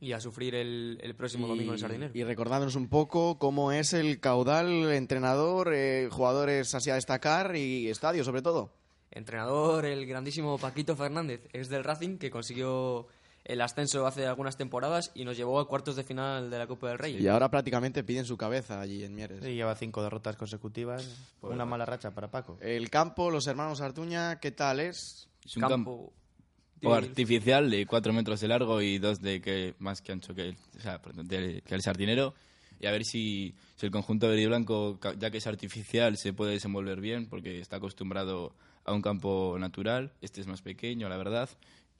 [0.00, 2.10] y a sufrir el, el próximo domingo en el Sardinero.
[2.12, 7.88] y recordándonos un poco cómo es el Caudal, entrenador, eh, jugadores así a destacar y
[7.88, 8.72] estadio sobre todo.
[9.12, 13.06] Entrenador, el grandísimo Paquito Fernández, es del Racing, que consiguió
[13.44, 16.88] el ascenso hace algunas temporadas y nos llevó a cuartos de final de la Copa
[16.88, 17.16] del Rey.
[17.20, 19.42] Y ahora prácticamente piden su cabeza allí en Mieres.
[19.42, 21.08] Sí, lleva cinco derrotas consecutivas.
[21.42, 22.58] Una mala racha para Paco.
[22.60, 25.28] El campo, los hermanos Artuña, ¿qué tal es?
[25.44, 26.12] Es un campo
[26.80, 26.88] Campo.
[26.90, 30.48] o artificial de 4 metros de largo y 2 de que más que ancho que
[30.50, 32.34] el, o sea, perdón, de- que el sardinero.
[32.80, 36.32] Y a ver si, si el conjunto verde y blanco, ya que es artificial, se
[36.32, 40.12] puede desenvolver bien, porque está acostumbrado a un campo natural.
[40.20, 41.48] Este es más pequeño, la verdad.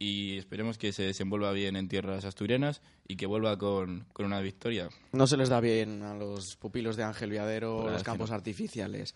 [0.03, 4.41] Y esperemos que se desenvuelva bien en tierras asturianas y que vuelva con, con una
[4.41, 4.89] victoria.
[5.13, 9.15] No se les da bien a los pupilos de Ángel Viadero Por los campos artificiales.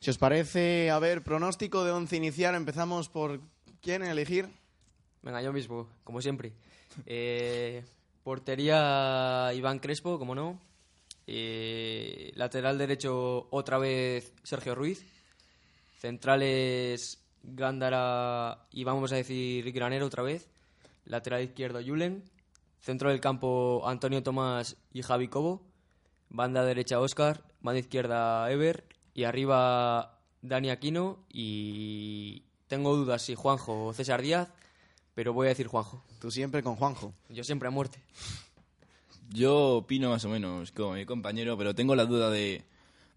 [0.00, 3.42] Si os parece, a ver, pronóstico de once inicial, empezamos por
[3.82, 4.48] quién elegir.
[5.20, 6.54] Venga, yo mismo, como siempre.
[7.04, 7.84] Eh,
[8.22, 10.58] portería Iván Crespo, como no.
[11.26, 15.04] Eh, lateral derecho otra vez Sergio Ruiz.
[16.00, 20.48] Centrales Gándara y vamos a decir Granero otra vez.
[21.04, 22.22] Lateral izquierdo Julen.
[22.80, 25.62] Centro del campo Antonio Tomás y Javi Cobo.
[26.28, 27.42] Banda derecha Oscar.
[27.60, 28.84] Banda izquierda Ever.
[29.14, 31.18] Y arriba Dani Aquino.
[31.32, 34.48] Y tengo dudas si Juanjo o César Díaz.
[35.14, 36.02] Pero voy a decir Juanjo.
[36.20, 37.12] Tú siempre con Juanjo.
[37.28, 37.98] Yo siempre a muerte.
[39.30, 42.64] Yo opino más o menos como mi compañero, pero tengo la duda de,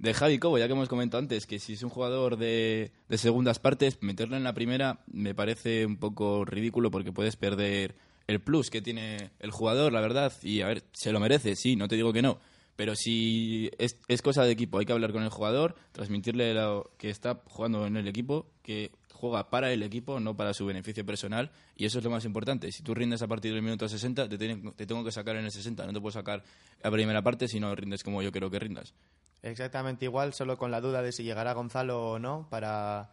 [0.06, 3.18] de Javi Cobo, ya que hemos comentado antes, que si es un jugador de, de
[3.18, 7.96] segundas partes, meterlo en la primera me parece un poco ridículo porque puedes perder
[8.28, 10.32] el plus que tiene el jugador, la verdad.
[10.42, 12.40] Y a ver, se lo merece, sí, no te digo que no.
[12.76, 16.92] Pero si es, es cosa de equipo, hay que hablar con el jugador, transmitirle lo
[16.98, 21.06] que está jugando en el equipo, que juega para el equipo, no para su beneficio
[21.06, 22.72] personal, y eso es lo más importante.
[22.72, 25.46] Si tú rindes a partir del minuto 60, te, tienen- te tengo que sacar en
[25.46, 26.44] el 60, no te puedo sacar
[26.84, 28.94] a primera parte si no rindes como yo quiero que rindas.
[29.42, 33.12] Exactamente igual, solo con la duda de si llegará Gonzalo o no para,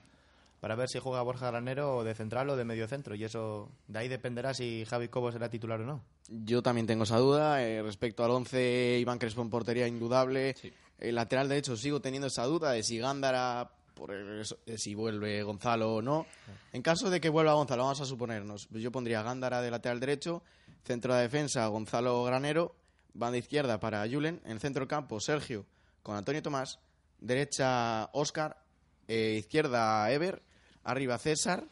[0.60, 3.14] para ver si juega Borja Granero o de central o de medio centro.
[3.14, 6.02] Y eso, de ahí dependerá si Javi Cobo será titular o no.
[6.28, 7.62] Yo también tengo esa duda.
[7.62, 10.54] eh, respecto al 11, Iván Crespo en portería indudable.
[10.98, 13.70] El lateral derecho sigo teniendo esa duda de si Gándara,
[14.02, 16.26] por el- eso- de si vuelve Gonzalo o no.
[16.72, 20.42] En caso de que vuelva Gonzalo, vamos a suponernos, yo pondría Gándara de lateral derecho,
[20.84, 22.74] centro de defensa Gonzalo Granero,
[23.14, 25.66] banda izquierda para Julen, en centro del campo Sergio
[26.02, 26.80] con Antonio Tomás,
[27.20, 28.60] derecha Óscar,
[29.06, 30.42] eh, izquierda Ever,
[30.82, 31.62] arriba César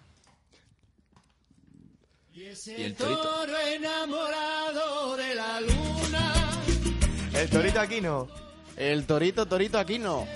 [2.32, 3.44] Y el Torito.
[3.74, 6.32] enamorado de la luna.
[7.34, 8.28] El Torito Aquino.
[8.76, 10.26] El Torito, Torito Aquino.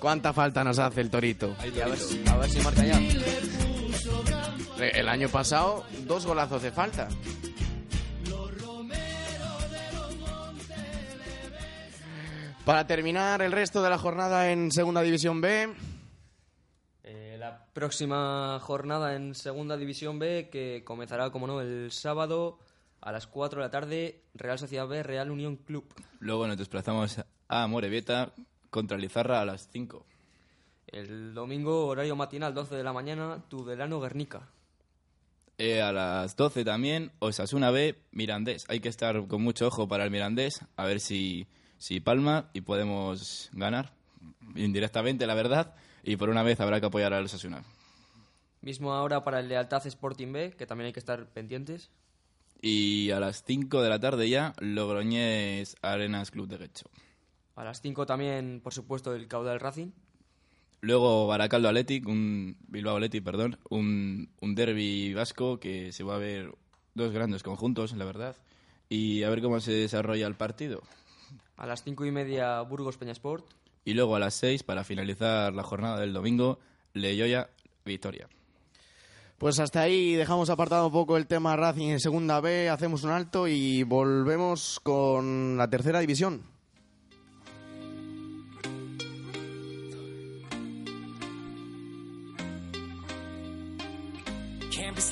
[0.00, 1.56] ¿Cuánta falta nos hace el Torito?
[1.74, 3.00] Y a ver, si- a ver si marca ya.
[4.80, 7.08] El año pasado, dos golazos de falta.
[12.64, 15.74] Para terminar el resto de la jornada en Segunda División B,
[17.10, 22.58] Eh, la próxima jornada en Segunda División B, que comenzará, como no, el sábado
[23.00, 25.86] a las 4 de la tarde, Real Sociedad B, Real Unión Club.
[26.18, 27.16] Luego nos desplazamos
[27.48, 28.32] a Morevieta
[28.70, 30.04] contra Lizarra a las 5.
[30.86, 34.48] El domingo, horario matinal, 12 de la mañana, Tudelano Guernica.
[35.58, 38.64] Eh, a las 12 también, Osasuna B, Mirandés.
[38.68, 41.46] Hay que estar con mucho ojo para el Mirandés, a ver si,
[41.78, 43.92] si palma y podemos ganar.
[44.54, 45.74] Indirectamente, la verdad.
[46.04, 47.64] Y por una vez habrá que apoyar al Osasuna.
[48.60, 51.90] Mismo ahora para el Lealtad Sporting B, que también hay que estar pendientes.
[52.60, 56.86] Y a las 5 de la tarde ya, Logroñés Arenas Club de Guecho.
[57.58, 59.90] A las 5 también, por supuesto, el Caudal Racing.
[60.80, 66.18] Luego Baracaldo Athletic, un Bilbao Athletic, perdón, un, un derby vasco que se va a
[66.18, 66.54] ver
[66.94, 68.36] dos grandes conjuntos, la verdad.
[68.88, 70.84] Y a ver cómo se desarrolla el partido.
[71.56, 73.44] A las 5 y media, Burgos Peñasport.
[73.84, 76.60] Y luego a las 6, para finalizar la jornada del domingo,
[76.92, 77.50] Leyoya
[77.84, 78.28] Victoria.
[79.36, 83.10] pues hasta ahí dejamos apartado un poco el tema Racing en Segunda B, hacemos un
[83.10, 86.56] alto y volvemos con la Tercera División.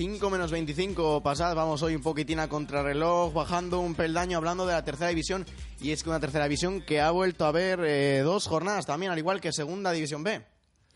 [0.00, 4.72] 5 menos 25 pasadas, vamos hoy un poquitín a contrarreloj, bajando un peldaño, hablando de
[4.72, 5.44] la tercera división.
[5.78, 9.12] Y es que una tercera división que ha vuelto a ver eh, dos jornadas también,
[9.12, 10.42] al igual que segunda división B.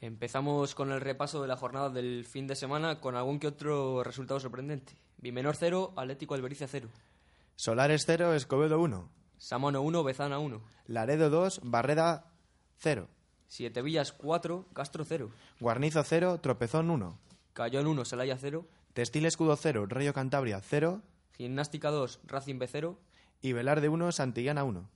[0.00, 4.02] Empezamos con el repaso de la jornada del fin de semana con algún que otro
[4.04, 4.94] resultado sorprendente.
[5.18, 6.88] Bimenor 0, Atlético Albericia 0.
[7.56, 9.10] Solares 0, Escobedo 1.
[9.36, 10.62] Samono 1, Bezana 1.
[10.86, 12.32] Laredo 2, Barreda
[12.78, 13.06] 0.
[13.48, 15.30] Siete Villas 4, Castro 0.
[15.60, 17.18] Guarnizo 0, Tropezón 1.
[17.52, 18.66] Cayón 1, Celaya 0.
[18.94, 21.02] Textil Escudo 0, Rayo Cantabria 0.
[21.36, 22.96] Gimnástica 2, Racing B 0.
[23.42, 24.88] Y Velarde 1, Santillana 1.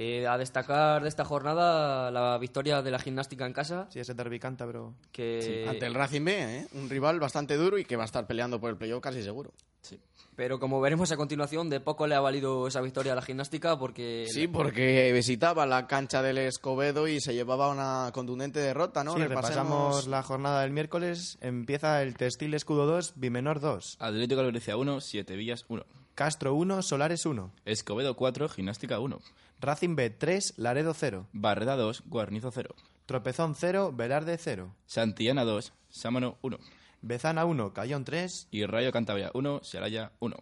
[0.00, 4.14] Eh, a destacar de esta jornada la victoria de la gimnástica en casa, Sí, ese
[4.14, 4.94] derbi cántabro.
[5.10, 6.66] que Ante el Racing B, ¿eh?
[6.74, 9.52] un rival bastante duro y que va a estar peleando por el playoff casi seguro.
[10.36, 13.76] pero como veremos a continuación, de poco le ha valido esa victoria a la gimnástica
[13.76, 19.14] porque Sí, porque visitaba la cancha del Escobedo y se llevaba una contundente derrota, ¿no?
[19.14, 21.38] Sí, repasamos la jornada del miércoles.
[21.40, 23.96] Empieza el Textil Escudo 2, Bimenor 2.
[23.98, 25.84] Atlético Albericia 1, Siete Villas 1.
[26.14, 27.52] Castro 1, Solares 1.
[27.64, 29.18] Escobedo 4, Gimnástica 1.
[29.60, 31.26] Racing B 3, Laredo 0.
[31.32, 32.74] Barreda 2, Guarnizo 0.
[33.06, 34.74] Tropezón 0, Velarde 0.
[34.86, 36.58] Santillana 2, Sámano 1.
[37.02, 38.48] Bezana 1, Cayón 3.
[38.50, 40.36] Y Rayo Cantabria 1, Seraya 1.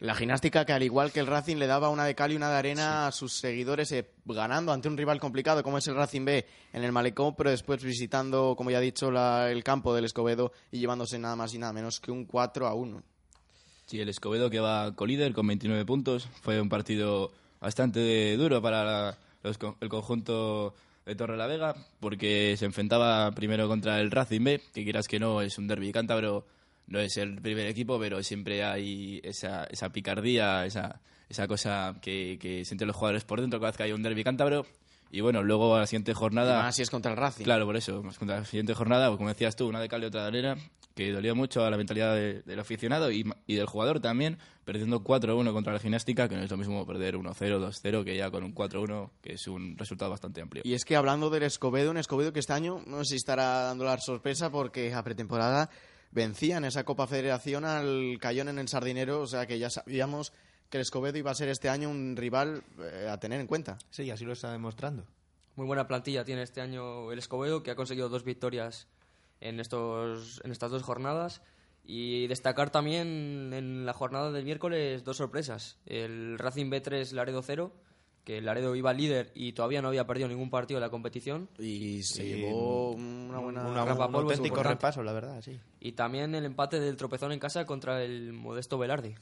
[0.00, 2.48] La gimnástica que al igual que el Racing le daba una de cal y una
[2.48, 6.24] de arena a sus seguidores eh, ganando ante un rival complicado como es el Racing
[6.24, 10.06] B en el Malecón, pero después visitando, como ya he dicho, la- el campo del
[10.06, 13.02] Escobedo y llevándose nada más y nada menos que un 4 a 1.
[13.84, 16.28] Sí, el Escobedo que va colíder con 29 puntos.
[16.40, 17.30] Fue un partido
[17.60, 20.74] bastante duro para la- los el conjunto
[21.06, 25.58] de Torrelavega porque se enfrentaba primero contra el Racing B, que quieras que no es
[25.58, 26.46] un derbi cántabro,
[26.86, 32.38] no es el primer equipo, pero siempre hay esa, esa picardía, esa, esa cosa que,
[32.40, 34.66] que sienten los jugadores por dentro cada vez que hay un derbi cántabro.
[35.10, 36.70] Y bueno, luego a la siguiente jornada...
[36.72, 37.44] Si es contra el Racing.
[37.44, 38.02] Claro, por eso.
[38.02, 40.28] Más contra la siguiente jornada, pues, como decías tú, una de cal y otra de
[40.28, 40.56] arena,
[40.94, 45.02] que dolía mucho a la mentalidad de- del aficionado y, y del jugador también, perdiendo
[45.02, 48.44] 4-1 contra la gimnástica, que no es lo mismo perder 1-0, 2-0, que ya con
[48.44, 50.62] un 4-1, que es un resultado bastante amplio.
[50.64, 53.62] Y es que hablando del Escobedo, un Escobedo que este año no sé si estará
[53.64, 55.70] dando la sorpresa porque a pretemporada
[56.12, 60.32] vencía en esa Copa Federación al Cayón en el Sardinero, o sea que ya sabíamos
[60.70, 63.76] que el Escobedo iba a ser este año un rival eh, a tener en cuenta.
[63.90, 65.04] Sí, así lo está demostrando.
[65.56, 68.86] Muy buena plantilla tiene este año el Escobedo, que ha conseguido dos victorias
[69.40, 71.42] en, estos, en estas dos jornadas.
[71.84, 75.78] Y destacar también en la jornada del miércoles dos sorpresas.
[75.86, 77.72] El Racing B3 Laredo 0,
[78.22, 81.48] que el Laredo iba líder y todavía no había perdido ningún partido de la competición.
[81.58, 83.66] Y se llevó una buena...
[83.66, 85.58] Una- un auténtico repaso, la verdad, sí.
[85.80, 89.16] Y también el empate del tropezón en casa contra el modesto Velarde.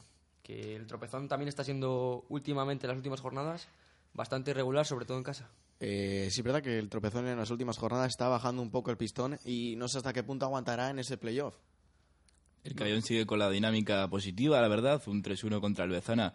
[0.48, 3.68] Que el tropezón también está siendo últimamente, en las últimas jornadas,
[4.14, 5.50] bastante irregular, sobre todo en casa.
[5.78, 8.90] Eh, sí, es verdad que el tropezón en las últimas jornadas está bajando un poco
[8.90, 11.54] el pistón y no sé hasta qué punto aguantará en ese playoff.
[12.64, 15.02] El Cayón sigue con la dinámica positiva, la verdad.
[15.06, 16.32] Un 3-1 contra el Bezana,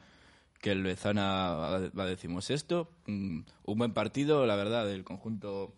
[0.62, 2.92] que el Bezana va va decimosexto.
[3.08, 5.74] Un, un buen partido, la verdad, del conjunto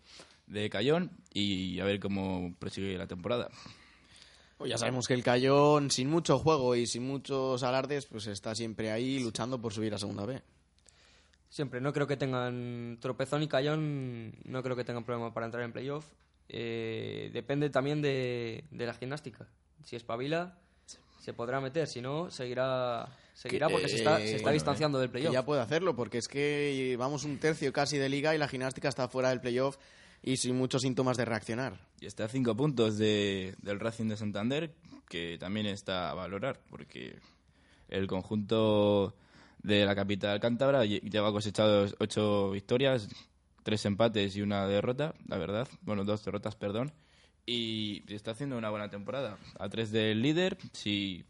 [0.46, 1.10] de Cayón.
[1.32, 3.48] Y a ver cómo prosigue la temporada.
[4.56, 8.54] Pues ya sabemos que el Cayón, sin mucho juego y sin muchos alardes, pues está
[8.54, 10.40] siempre ahí luchando por subir a segunda B.
[11.50, 15.62] Siempre, no creo que tengan tropezón y cayón, no creo que tengan problema para entrar
[15.62, 16.06] en playoff.
[16.48, 19.46] Eh, depende también de, de la gimnástica.
[19.84, 20.58] Si espabila,
[21.20, 24.54] se podrá meter, si no, seguirá, seguirá Que, porque se está, eh, se está bueno,
[24.54, 25.32] distanciando del Que playoff.
[25.32, 28.88] ya puede hacerlo, porque es que vamos un tercio casi de liga y la gimnástica
[28.88, 29.76] está fuera del playoff
[30.26, 31.78] y sin muchos síntomas de reaccionar.
[32.00, 34.74] Y está a cinco puntos de, del Racing de Santander,
[35.08, 37.18] que también está a valorar, porque
[37.88, 39.14] el conjunto
[39.62, 43.08] de la capital cántabra lle- lleva cosechados ocho victorias,
[43.62, 45.68] tres empates y una derrota, la verdad.
[45.82, 46.92] Bueno, dos derrotas, perdón.
[47.46, 49.38] Y está haciendo una buena temporada.
[49.60, 51.24] A tres del líder, si,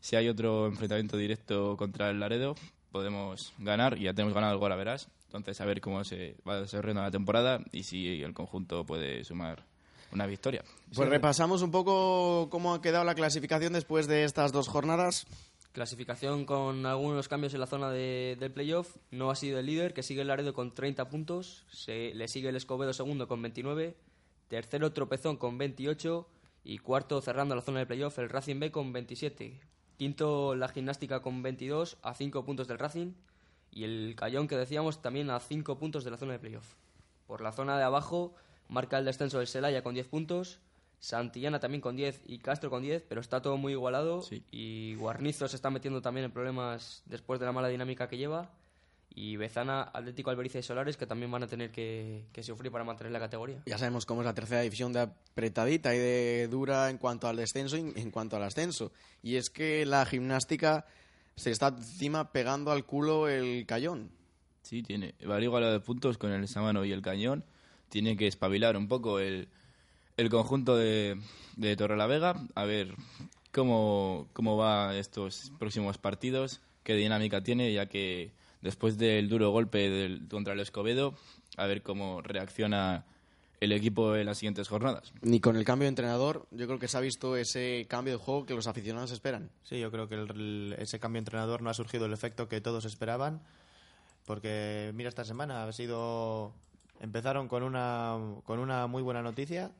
[0.00, 2.56] si hay otro enfrentamiento directo contra el Laredo,
[2.90, 3.96] podemos ganar.
[3.96, 5.08] Y ya tenemos ganado el gol, verás.
[5.30, 9.64] Entonces, a ver cómo se va desarrollando la temporada y si el conjunto puede sumar
[10.12, 10.64] una victoria.
[10.92, 15.26] Pues repasamos un poco cómo ha quedado la clasificación después de estas dos jornadas.
[15.72, 18.96] Clasificación con algunos cambios en la zona de- del playoff.
[19.12, 21.64] No ha sido el líder, que sigue el Laredo con 30 puntos.
[21.70, 23.96] Se, le sigue el Escobedo segundo con 29.
[24.48, 26.26] Tercero Tropezón con 28.
[26.64, 29.60] Y cuarto, cerrando la zona del playoff, el Racing B con 27.
[29.96, 33.12] Quinto, la Gimnástica con 22, a 5 puntos del Racing.
[33.70, 36.74] Y el Cayón, que decíamos, también a 5 puntos de la zona de playoff.
[37.26, 38.34] Por la zona de abajo,
[38.68, 40.60] marca el descenso el Celaya con 10 puntos.
[40.98, 44.22] Santillana también con 10 y Castro con 10, pero está todo muy igualado.
[44.22, 44.44] Sí.
[44.50, 48.50] Y Guarnizo se está metiendo también en problemas después de la mala dinámica que lleva.
[49.12, 52.84] Y Bezana, Atlético Albericia y Solares, que también van a tener que, que sufrir para
[52.84, 53.60] mantener la categoría.
[53.66, 57.36] Ya sabemos cómo es la tercera división de apretadita y de dura en cuanto al
[57.36, 58.92] descenso y en cuanto al ascenso.
[59.22, 60.86] Y es que la gimnástica
[61.40, 64.10] se está encima pegando al culo el cayón.
[64.62, 65.14] Sí, tiene.
[65.28, 67.44] Va igualado de puntos con el Samano y el Cañón.
[67.88, 69.48] Tiene que espabilar un poco el,
[70.18, 71.18] el conjunto de,
[71.56, 72.46] de Torrelavega.
[72.54, 72.94] A ver
[73.52, 79.88] cómo, cómo va estos próximos partidos, qué dinámica tiene, ya que después del duro golpe
[79.88, 81.14] del, contra el Escobedo,
[81.56, 83.06] a ver cómo reacciona
[83.60, 85.12] el equipo en las siguientes jornadas.
[85.20, 88.18] Ni con el cambio de entrenador, yo creo que se ha visto ese cambio de
[88.24, 89.50] juego que los aficionados esperan.
[89.62, 92.60] Sí, yo creo que el- ese cambio de entrenador no ha surgido el efecto que
[92.62, 93.42] todos esperaban,
[94.26, 96.52] porque mira esta semana ha sido
[97.00, 99.70] empezaron con una con una muy buena noticia,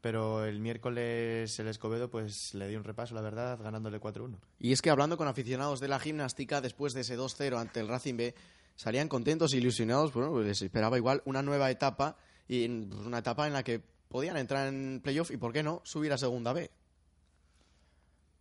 [0.00, 4.36] pero el miércoles el Escobedo pues le dio un repaso, la verdad, ganándole 4-1.
[4.58, 7.88] Y es que hablando con aficionados de la gimnástica, después de ese 2-0 ante el
[7.88, 8.34] Racing B,
[8.76, 12.16] salían contentos e ilusionados, bueno, pues les esperaba igual una nueva etapa,
[12.52, 15.62] y en- pues, una etapa en la que podían entrar en playoff y, ¿por qué
[15.62, 16.70] no?, subir a segunda B.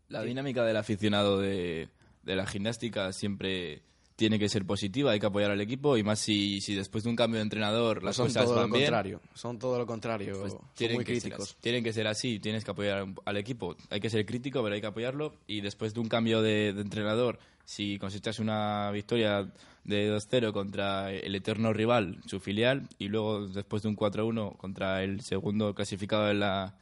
[0.09, 1.88] La dinámica del aficionado de,
[2.24, 3.82] de la gimnástica siempre
[4.22, 7.09] tiene que ser positiva, hay que apoyar al equipo y más si, si después de
[7.09, 8.84] un cambio de entrenador las son cosas todo van lo bien.
[8.84, 11.49] contrario, son todo lo contrario, pues son tienen muy que ser críticos.
[11.49, 11.57] así.
[11.59, 13.76] tienen que ser así, tienes que apoyar al equipo.
[13.89, 15.34] Hay que ser crítico, pero hay que apoyarlo.
[15.47, 19.51] Y después de un cambio de, de entrenador, si cosechas una victoria
[19.86, 25.01] de 2-0 contra el eterno rival, su filial, y luego después de un 4-1 contra
[25.01, 26.76] el segundo clasificado en la,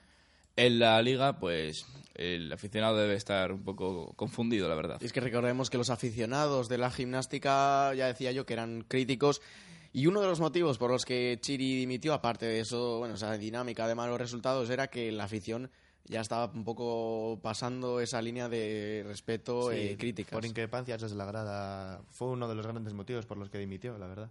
[0.66, 1.86] en la liga, pues
[2.16, 4.98] el aficionado debe estar un poco confundido, la verdad.
[5.02, 8.84] Y es que recordemos que los aficionados de la gimnástica, ya decía yo, que eran
[8.88, 9.42] críticos.
[9.94, 13.38] Y uno de los motivos por los que Chiri dimitió, aparte de eso, bueno, esa
[13.38, 15.72] dinámica de malos resultados, era que la afición
[16.06, 20.34] ya estaba un poco pasando esa línea de respeto Sí, y críticas.
[20.34, 23.98] Por increpancias desde la grada fue uno de los grandes motivos por los que dimitió,
[23.98, 24.30] la verdad.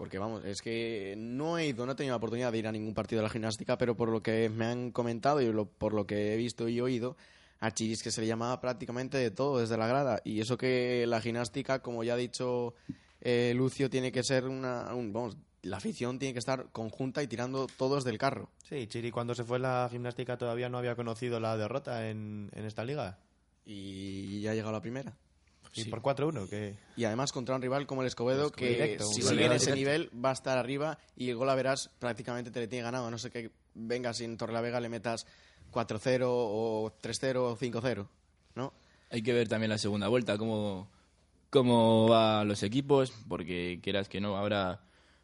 [0.00, 2.72] Porque vamos, es que no he ido, no he tenido la oportunidad de ir a
[2.72, 5.92] ningún partido de la gimnástica, pero por lo que me han comentado y lo- por
[5.92, 7.18] lo que he visto y oído,
[7.58, 10.22] a Chiris que se le llamaba prácticamente de todo desde la grada.
[10.24, 12.72] Y eso que la gimnástica, como ya ha dicho
[13.20, 14.94] eh, Lucio, tiene que ser una.
[14.94, 18.48] un- vamos, la afición tiene que estar conjunta y tirando todos del carro.
[18.66, 22.64] Sí, Chiri cuando se fue la gimnástica todavía no había conocido la derrota en, en
[22.64, 23.18] esta liga.
[23.66, 25.14] Y ya ha llegado la primera.
[25.74, 29.06] Y por 4-1, que Y además contra un rival como el Escobedo, Pues que directo,
[29.06, 32.50] si sigue en ese nivel va a estar arriba y el gol a verás prácticamente
[32.50, 33.06] te le tiene ganado.
[33.06, 35.26] A no sé que vengas y en Torrelavega le metas
[35.72, 38.06] 4-0 o 3-0 o 5-0,
[38.56, 38.72] ¿no?
[39.10, 40.88] Hay que ver también la segunda vuelta, cómo,
[41.50, 44.80] cómo van los equipos, porque quieras que no, ahora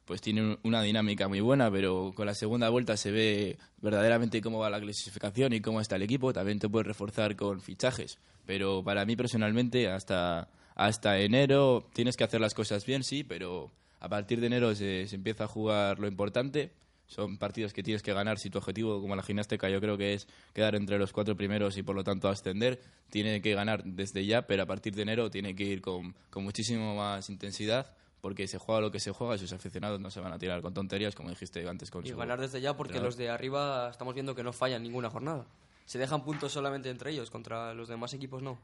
[0.07, 4.61] pues tienen una dinámica muy buena, pero con la segunda vuelta se ve verdaderamente cómo
[4.61, 6.33] va la clasificación y cómo está el equipo.
[6.33, 12.23] También te puedes reforzar con fichajes, pero para mí personalmente hasta, hasta enero tienes que
[12.23, 15.99] hacer las cosas bien, sí, pero a partir de enero se, se empieza a jugar
[15.99, 16.71] lo importante.
[17.09, 20.15] Son partidos que tienes que ganar si tu objetivo, como la gimnástica, yo creo que
[20.15, 22.81] es quedar entre los cuatro primeros y por lo tanto ascender.
[23.11, 26.45] Tiene que ganar desde ya, pero a partir de enero tiene que ir con, con
[26.45, 27.93] muchísimo más intensidad
[28.27, 30.61] porque se juega lo que se juega y sus aficionados no se van a tirar
[30.61, 33.07] con tonterías, como dijiste antes con Y su ganar desde ya porque entrenador.
[33.11, 35.47] los de arriba estamos viendo que no fallan ninguna jornada.
[35.85, 38.59] Se dejan puntos solamente entre ellos, contra los demás equipos no.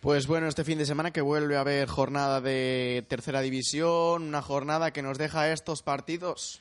[0.00, 4.42] Pues bueno, este fin de semana que vuelve a haber jornada de tercera división, una
[4.42, 6.60] jornada que nos deja estos partidos.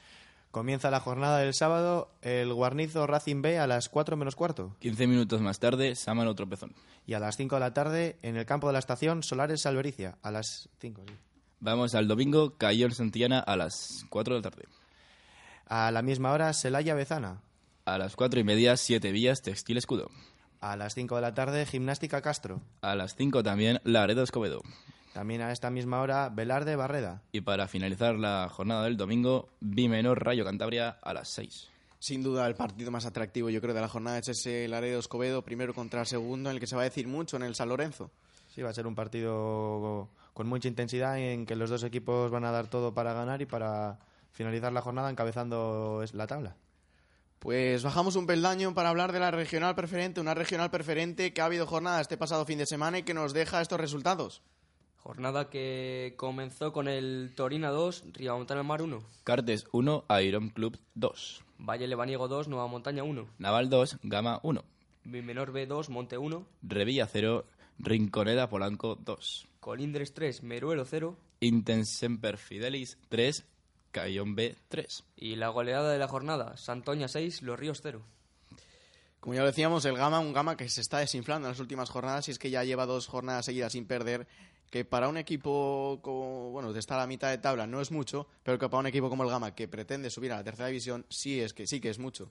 [0.52, 4.76] comienza la jornada del sábado, el Guarnizo Racing B a las 4 menos cuarto.
[4.82, 6.76] 15 minutos más tarde, Sámano Tropezón.
[7.08, 10.20] Y a las 5 de la tarde, en el campo de la estación, Solares Salvericia,
[10.22, 11.14] a las 5, sí.
[11.62, 14.66] Vamos al domingo, Cayón Santillana a las 4 de la tarde.
[15.66, 17.41] A la misma hora, Celaya Bezana.
[17.84, 20.10] A las 4 y media, Siete Vías Textil Escudo.
[20.62, 22.62] A las 5 de la tarde, Gimnástica Castro.
[22.82, 24.62] A las 5 también, Laredo Escobedo.
[25.14, 27.24] También a esta misma hora, Velarde Barreda.
[27.34, 31.68] Y para finalizar la jornada del domingo, Bimenor Rayo Cantabria a las 6.
[31.99, 35.43] Sin duda el partido más atractivo yo creo de la jornada es ese Laredo Escobedo,
[35.43, 38.12] primero contra segundo, en el que se va a decir mucho en el San Lorenzo.
[38.55, 40.10] Sí, va a ser un partido
[40.40, 43.46] con mucha intensidad en que los dos equipos van a dar todo para ganar y
[43.46, 44.00] para
[44.32, 46.56] finalizar la jornada encabezando la tabla.
[47.40, 51.46] Pues bajamos un peldaño para hablar de la regional preferente, una regional preferente que ha
[51.46, 54.42] habido jornada este pasado fin de semana y que nos deja estos resultados.
[54.96, 61.44] Jornada que comenzó con el Torina 2, Ribamontana Mar 1, Cartes 1, Iron Club 2.
[61.58, 64.64] Valle Lebaniego 2, Nueva Montaña 1, Naval 2, Gama 1.
[65.04, 67.44] Bimenor B 2, Monte 1, Revilla 0,
[67.80, 69.48] Rinconeda Polanco 2.
[69.62, 73.46] Colindres 3, Meruelo 0 Intensemper Fidelis 3,
[73.92, 75.06] Cayón B 3.
[75.16, 78.02] y la goleada de la jornada, Santoña 6, Los Ríos 0.
[79.22, 81.90] Como ya lo decíamos, el Gama, un Gama que se está desinflando en las últimas
[81.90, 84.28] jornadas y es que ya lleva dos jornadas seguidas sin perder,
[84.70, 88.28] que para un equipo como, bueno, está a la mitad de tabla no es mucho,
[88.44, 91.06] pero que para un equipo como el Gama que pretende subir a la tercera división
[91.10, 92.30] sí es que sí que es mucho.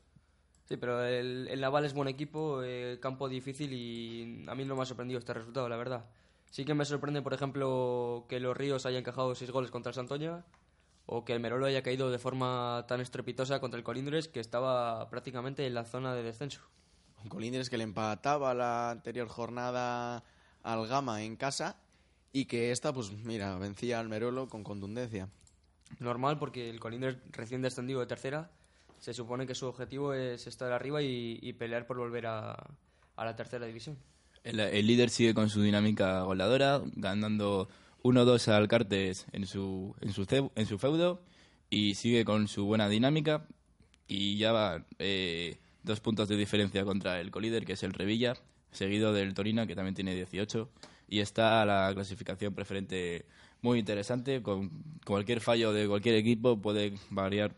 [0.68, 4.76] Sí, pero el, el Naval es buen equipo, eh, campo difícil y a mí no
[4.76, 6.04] me ha sorprendido este resultado, la verdad.
[6.50, 9.94] Sí que me sorprende, por ejemplo, que los Ríos hayan encajado seis goles contra el
[9.94, 10.44] Santoña
[11.06, 15.08] o que el Merolo haya caído de forma tan estrepitosa contra el Colindres que estaba
[15.08, 16.60] prácticamente en la zona de descenso.
[17.24, 20.22] Un Colindres que le empataba la anterior jornada
[20.62, 21.80] al Gama en casa
[22.30, 25.30] y que esta, pues mira, vencía al Merolo con contundencia.
[25.98, 28.50] Normal porque el Colindres recién descendido de tercera
[28.98, 32.56] se supone que su objetivo es estar arriba y, pelear por volver a,
[33.16, 33.96] a la tercera división.
[34.44, 37.68] El, líder sigue con su dinámica goleadora, ganando
[38.02, 41.22] 1-2 al Cartes en su, en, su, en su feudo
[41.70, 43.46] y sigue con su buena dinámica
[44.06, 48.34] y ya va eh, dos puntos de diferencia contra el colíder, que es el Revilla,
[48.70, 50.70] seguido del Torina, que también tiene 18,
[51.08, 53.26] y está la clasificación preferente
[53.62, 54.70] muy interesante, con
[55.04, 57.54] cualquier fallo de cualquier equipo puede variar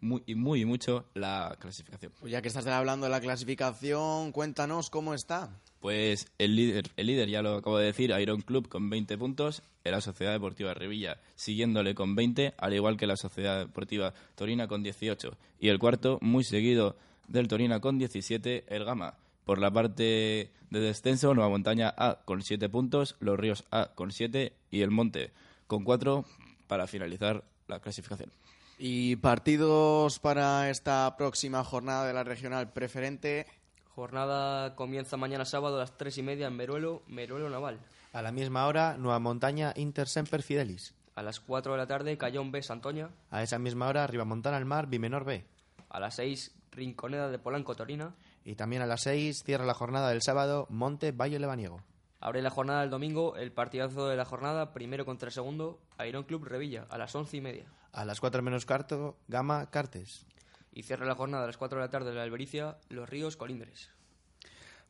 [0.00, 2.12] muy, y muy mucho la clasificación.
[2.20, 5.50] Pues ya que estás hablando de la clasificación, cuéntanos cómo está.
[5.80, 9.62] Pues el líder, el líder ya lo acabo de decir, Iron Club con 20 puntos,
[9.82, 14.82] la Sociedad Deportiva Revilla siguiéndole con 20, al igual que la Sociedad Deportiva Torina con
[14.82, 15.36] 18.
[15.58, 16.96] Y el cuarto, muy seguido
[17.28, 19.14] del Torina con 17, el Gama.
[19.44, 24.12] Por la parte de descenso, Nueva Montaña A con 7 puntos, Los Ríos A con
[24.12, 25.32] 7 y el Monte
[25.66, 26.24] con 4
[26.66, 28.30] para finalizar la clasificación.
[28.78, 33.46] Y partidos para esta próxima jornada de la regional preferente.
[33.94, 37.78] Jornada comienza mañana sábado a las tres y media en Meruelo, Meruelo Naval.
[38.12, 40.94] A la misma hora, Nueva Montaña Inter Semper Fidelis.
[41.14, 43.10] A las 4 de la tarde, Cayón B, Santoña.
[43.30, 45.44] A esa misma hora, Ribamontana al Mar, Bimenor B.
[45.90, 48.14] A las 6, Rinconeda de Polanco, Torina.
[48.44, 51.82] Y también a las 6 cierra la jornada del sábado, Monte Valle Lebaniego.
[52.20, 56.24] Abre la jornada del domingo, el partidazo de la jornada, primero contra el segundo, Iron
[56.24, 57.64] Club Revilla, a las once y media.
[57.92, 60.26] A las 4 menos cuarto, Gama Cartes.
[60.72, 63.36] Y cierra la jornada a las 4 de la tarde de la Albericia, Los Ríos
[63.36, 63.90] Colindres.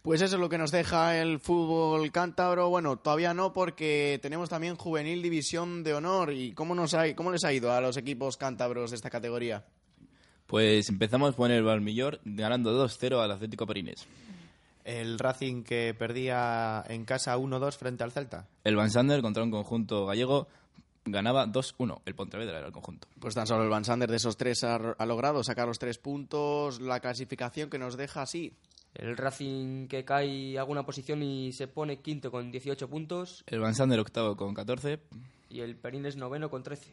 [0.03, 2.71] Pues eso es lo que nos deja el fútbol cántabro.
[2.71, 6.33] Bueno, todavía no porque tenemos también juvenil división de honor.
[6.33, 9.67] ¿Y cómo, nos ha, cómo les ha ido a los equipos cántabros de esta categoría?
[10.51, 14.05] Pues empezamos con el Valmillor ganando 2-0 al Atlético Parines.
[14.85, 18.49] El Racing que perdía en casa 1-2 frente al Celta.
[18.65, 20.49] El Van Sander contra un conjunto gallego
[21.05, 22.01] ganaba 2-1.
[22.05, 23.07] El Pontevedra era el conjunto.
[23.21, 25.99] Pues tan solo el Van Sander de esos tres ha, ha logrado sacar los tres
[25.99, 26.81] puntos.
[26.81, 28.53] La clasificación que nos deja así.
[28.95, 33.45] El Racing que cae alguna posición y se pone quinto con 18 puntos.
[33.47, 34.99] El Van Sander octavo con 14.
[35.49, 36.93] Y el Perines noveno con 13.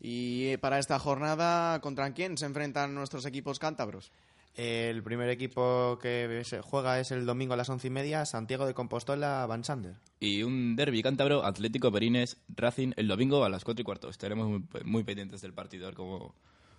[0.00, 4.12] Y eh, para esta jornada, ¿contra quién se enfrentan nuestros equipos cántabros?
[4.54, 8.66] El primer equipo que se juega es el domingo a las once y media, Santiago
[8.66, 9.94] de Compostola, Van Sander.
[10.18, 14.08] Y un derby cántabro, Atlético Perines, Racing, el domingo a las 4 y cuarto.
[14.08, 16.34] Estaremos muy, muy pendientes del partido, a ver cómo,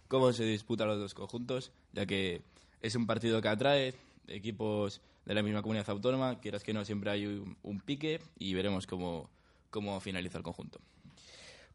[0.10, 2.42] cómo se disputan los dos conjuntos, ya que
[2.82, 3.96] es un partido que atrae
[4.28, 8.54] equipos de la misma comunidad autónoma, quieras que no, siempre hay un, un pique y
[8.56, 9.30] veremos cómo,
[9.70, 10.82] cómo finaliza el conjunto.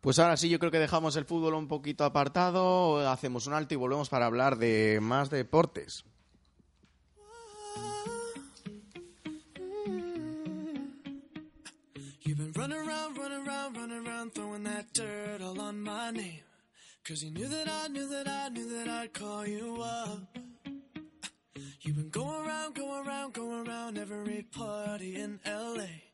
[0.05, 3.73] Pues ahora sí, yo creo que dejamos el fútbol un poquito apartado, hacemos un alto
[3.73, 6.05] y volvemos para hablar de más deportes.
[12.21, 12.53] You've been
[22.11, 26.14] going around, going around, going around every party in LA.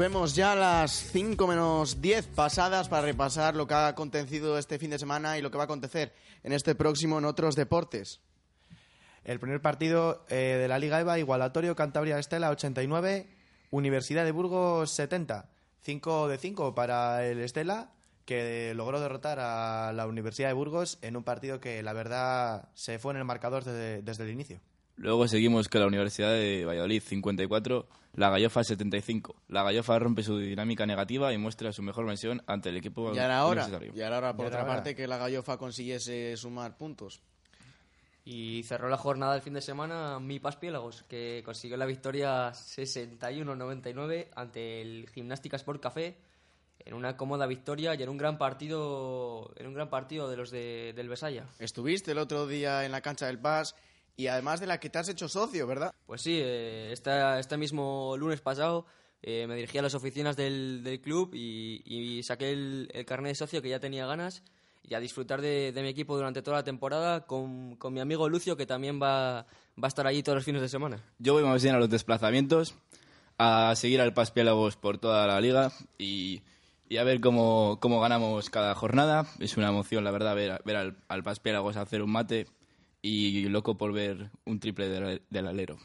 [0.00, 4.78] volvemos ya a las 5 menos 10 pasadas para repasar lo que ha acontecido este
[4.78, 8.22] fin de semana y lo que va a acontecer en este próximo en otros deportes.
[9.24, 13.28] El primer partido eh, de la Liga EVA, igualatorio Cantabria Estela 89,
[13.72, 15.50] Universidad de Burgos 70.
[15.82, 17.92] 5 de 5 para el Estela,
[18.24, 22.98] que logró derrotar a la Universidad de Burgos en un partido que la verdad se
[22.98, 24.62] fue en el marcador desde, desde el inicio.
[25.00, 29.34] Luego seguimos con la Universidad de Valladolid 54, la Gallofa 75.
[29.48, 33.24] La Gallofa rompe su dinámica negativa y muestra su mejor versión ante el equipo Ya
[33.24, 33.94] era hora, universitario.
[33.94, 37.22] ya era hora por otra parte que la Gallofa consiguiese sumar puntos.
[38.26, 44.28] Y cerró la jornada del fin de semana Mi Paspiélagos, que consiguió la victoria 61-99
[44.36, 46.18] ante el Gimnástica Sport Café
[46.84, 50.50] en una cómoda victoria y en un gran partido en un gran partido de los
[50.50, 51.46] de, del Besaya.
[51.58, 53.74] Estuviste el otro día en la cancha del PAS
[54.16, 55.94] y además de la que te has hecho socio, ¿verdad?
[56.06, 58.86] Pues sí, eh, esta- este mismo lunes pasado
[59.22, 63.30] eh, me dirigí a las oficinas del, del club y, y saqué el, el carnet
[63.32, 64.42] de socio que ya tenía ganas
[64.82, 68.28] y a disfrutar de, de mi equipo durante toda la temporada con, con mi amigo
[68.30, 71.02] Lucio que también va, va a estar allí todos los fines de semana.
[71.18, 72.74] Yo voy más bien a los desplazamientos,
[73.38, 76.42] a seguir al Paspiélagos por toda la liga y,
[76.88, 79.26] y a ver cómo, cómo ganamos cada jornada.
[79.38, 82.46] Es una emoción, la verdad, ver, ver al, al Paspiélagos hacer un mate
[83.02, 85.78] y loco por ver un triple del, del alero.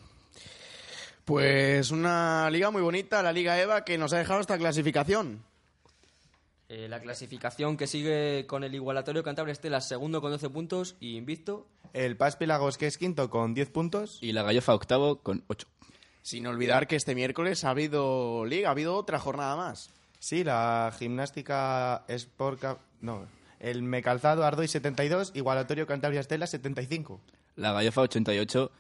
[1.24, 5.43] Pues una liga muy bonita, la Liga EVA, que nos ha dejado esta clasificación.
[6.70, 11.16] Eh, la clasificación que sigue con el igualatorio Cantabria Estela, segundo con 12 puntos y
[11.18, 11.68] invicto.
[11.93, 14.20] El Paz Pilagos, que es quinto, con 10 puntos.
[14.22, 15.68] Y la Gallofa octavo con 8.
[16.22, 19.91] Sin olvidar que este miércoles ha habido liga, ha habido otra jornada más.
[20.20, 22.59] Sí, la gimnástica Sport...
[22.59, 23.28] Ca- No,
[23.60, 27.20] el Mecalzado Ardoy 72, Igualatorio Cantabria Estela 75.
[27.56, 28.72] La Gallofa 88,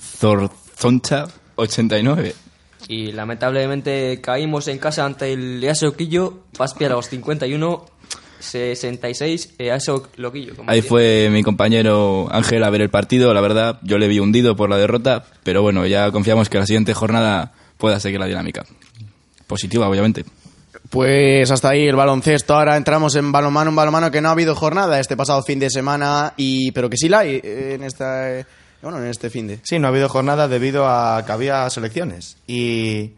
[0.00, 1.26] Zorzoncha
[1.56, 2.34] 89.
[2.88, 7.86] Y lamentablemente caímos en casa ante el EASO Loquillo, Paspia a los 51,
[8.40, 10.56] 66, EASO Loquillo.
[10.56, 10.88] como Ahí decía.
[10.88, 14.68] fue mi compañero Ángel a ver el partido, la verdad, yo le vi hundido por
[14.68, 18.64] la derrota, pero bueno, ya confiamos que la siguiente jornada pueda seguir la dinámica.
[19.46, 20.24] Positiva, obviamente.
[20.92, 22.54] Pues hasta ahí el baloncesto.
[22.54, 25.70] Ahora entramos en balonmano, un balonmano que no ha habido jornada este pasado fin de
[25.70, 28.44] semana, y pero que sí la hay eh, en esta eh,
[28.82, 29.58] bueno, en este fin de.
[29.62, 32.36] Sí, no ha habido jornada debido a que había selecciones.
[32.46, 33.12] Y,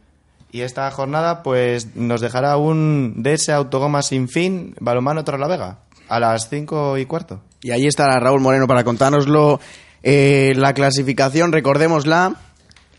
[0.53, 5.79] y esta jornada pues nos dejará un DS Autogoma sin fin, balomano tras la Vega,
[6.09, 7.41] a las 5 y cuarto.
[7.61, 9.59] Y ahí estará Raúl Moreno para contárnoslo.
[10.05, 12.37] Eh, la clasificación, recordémosla.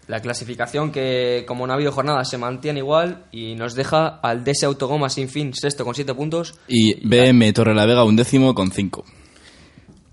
[0.08, 4.44] La clasificación que, como no ha habido jornada, se mantiene igual y nos deja al
[4.44, 6.54] DS Autogoma sin fin, sexto con 7 puntos.
[6.68, 9.04] Y BM Torre la Vega un décimo con 5.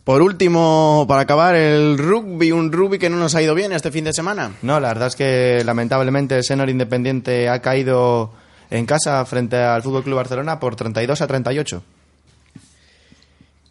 [0.05, 3.93] Por último, para acabar, el rugby, un rugby que no nos ha ido bien este
[3.93, 4.53] fin de semana.
[4.63, 8.33] No, la verdad es que lamentablemente el Senor Independiente ha caído
[8.71, 11.83] en casa frente al Fútbol Club Barcelona por 32 a 38.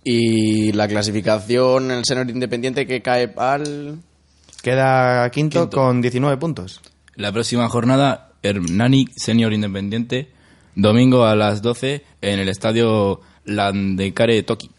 [0.04, 4.00] Y la clasificación, el Senor Independiente que cae al...
[4.62, 5.78] Queda quinto, Quinto.
[5.78, 6.82] con 19 puntos.
[7.16, 10.32] La próxima jornada, Hernani Senior Independiente,
[10.76, 14.70] domingo a las 12 en el estadio Landecare Toki.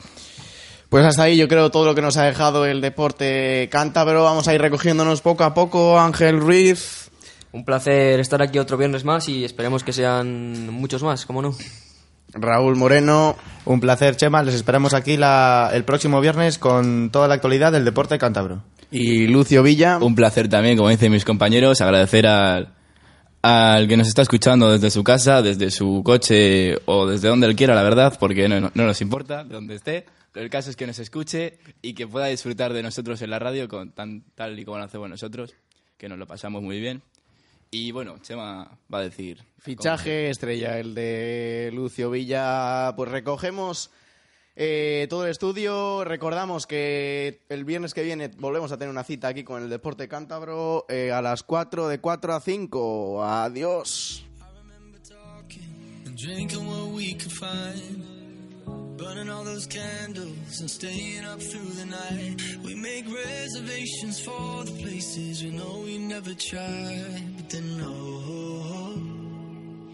[0.89, 4.23] Pues hasta ahí yo creo todo lo que nos ha dejado el deporte cántabro.
[4.25, 5.99] Vamos a ir recogiéndonos poco a poco.
[5.99, 7.11] Ángel Ruiz.
[7.53, 11.55] Un placer estar aquí otro viernes más y esperemos que sean muchos más, como no.
[12.35, 13.37] Raúl Moreno.
[13.67, 14.43] Un placer, Chema.
[14.43, 18.63] Les esperamos aquí la- el próximo viernes con toda la actualidad del deporte cántabro.
[18.93, 19.99] Y Lucio Villa.
[19.99, 22.75] Un placer también, como dicen mis compañeros, agradecer al,
[23.43, 27.57] al que nos está escuchando desde su casa, desde su coche o desde donde él
[27.57, 30.07] quiera, la verdad, porque no, no- no nos importa de donde esté.
[30.35, 33.69] El caso es que nos escuche y que pueda disfrutar de nosotros en la radio
[33.69, 35.55] con tan, tal y como lo hacemos nosotros,
[35.99, 37.03] que nos lo pasamos muy bien.
[37.71, 39.39] Y bueno, Chema va a decir...
[39.59, 42.93] Fichaje estrella, el de Lucio Villa.
[42.97, 43.91] Pues recogemos
[44.57, 46.05] eh, todo el estudio.
[46.05, 50.09] Recordamos que el viernes que viene volvemos a tener una cita aquí con el Deporte
[50.09, 53.25] Cántabro eh, a las 4, de 4 a 5.
[53.25, 54.25] Adiós.
[59.03, 62.41] Burning all those candles and staying up through the night.
[62.65, 67.37] We make reservations for the places we know we never tried.
[67.37, 69.03] But then, oh,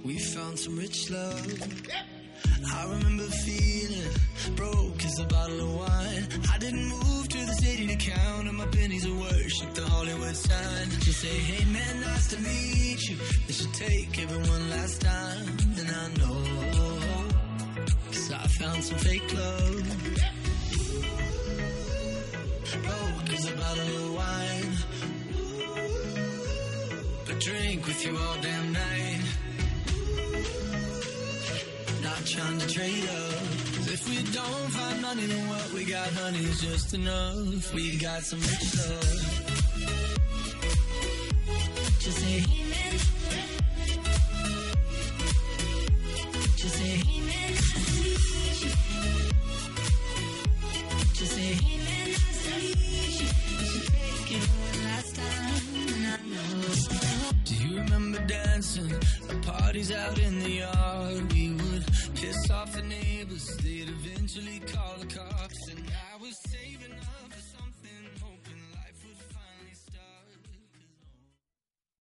[0.04, 2.17] we found some rich love.
[2.66, 4.10] I remember feeling
[4.56, 6.28] broke as a bottle of wine.
[6.52, 10.36] I didn't move to the city to count on my pennies of worship the Hollywood
[10.36, 10.90] sign.
[11.00, 13.16] Just say, hey man, nice to meet you.
[13.46, 15.46] They should take everyone last time.
[15.78, 16.44] And I know,
[18.06, 19.82] cause I found some fake love.
[22.82, 24.76] Broke as a bottle of wine.
[27.26, 29.20] But drink with you all damn night.
[32.08, 33.42] Not trying to trade up.
[33.74, 37.74] 'Cause if we don't find money, then what we got, honey, is just enough.
[37.74, 39.20] We got some rich love.
[42.00, 42.94] Just say amen.
[46.56, 46.94] Just say.
[51.18, 51.50] Just say.
[54.08, 54.48] Take it
[54.84, 55.62] last time,
[55.94, 56.74] and I know.
[57.44, 58.92] Do you remember dancing
[59.30, 61.32] at parties out in the yard?
[61.32, 61.47] We
[62.20, 65.57] piss off the neighbors, they'd eventually call the cops.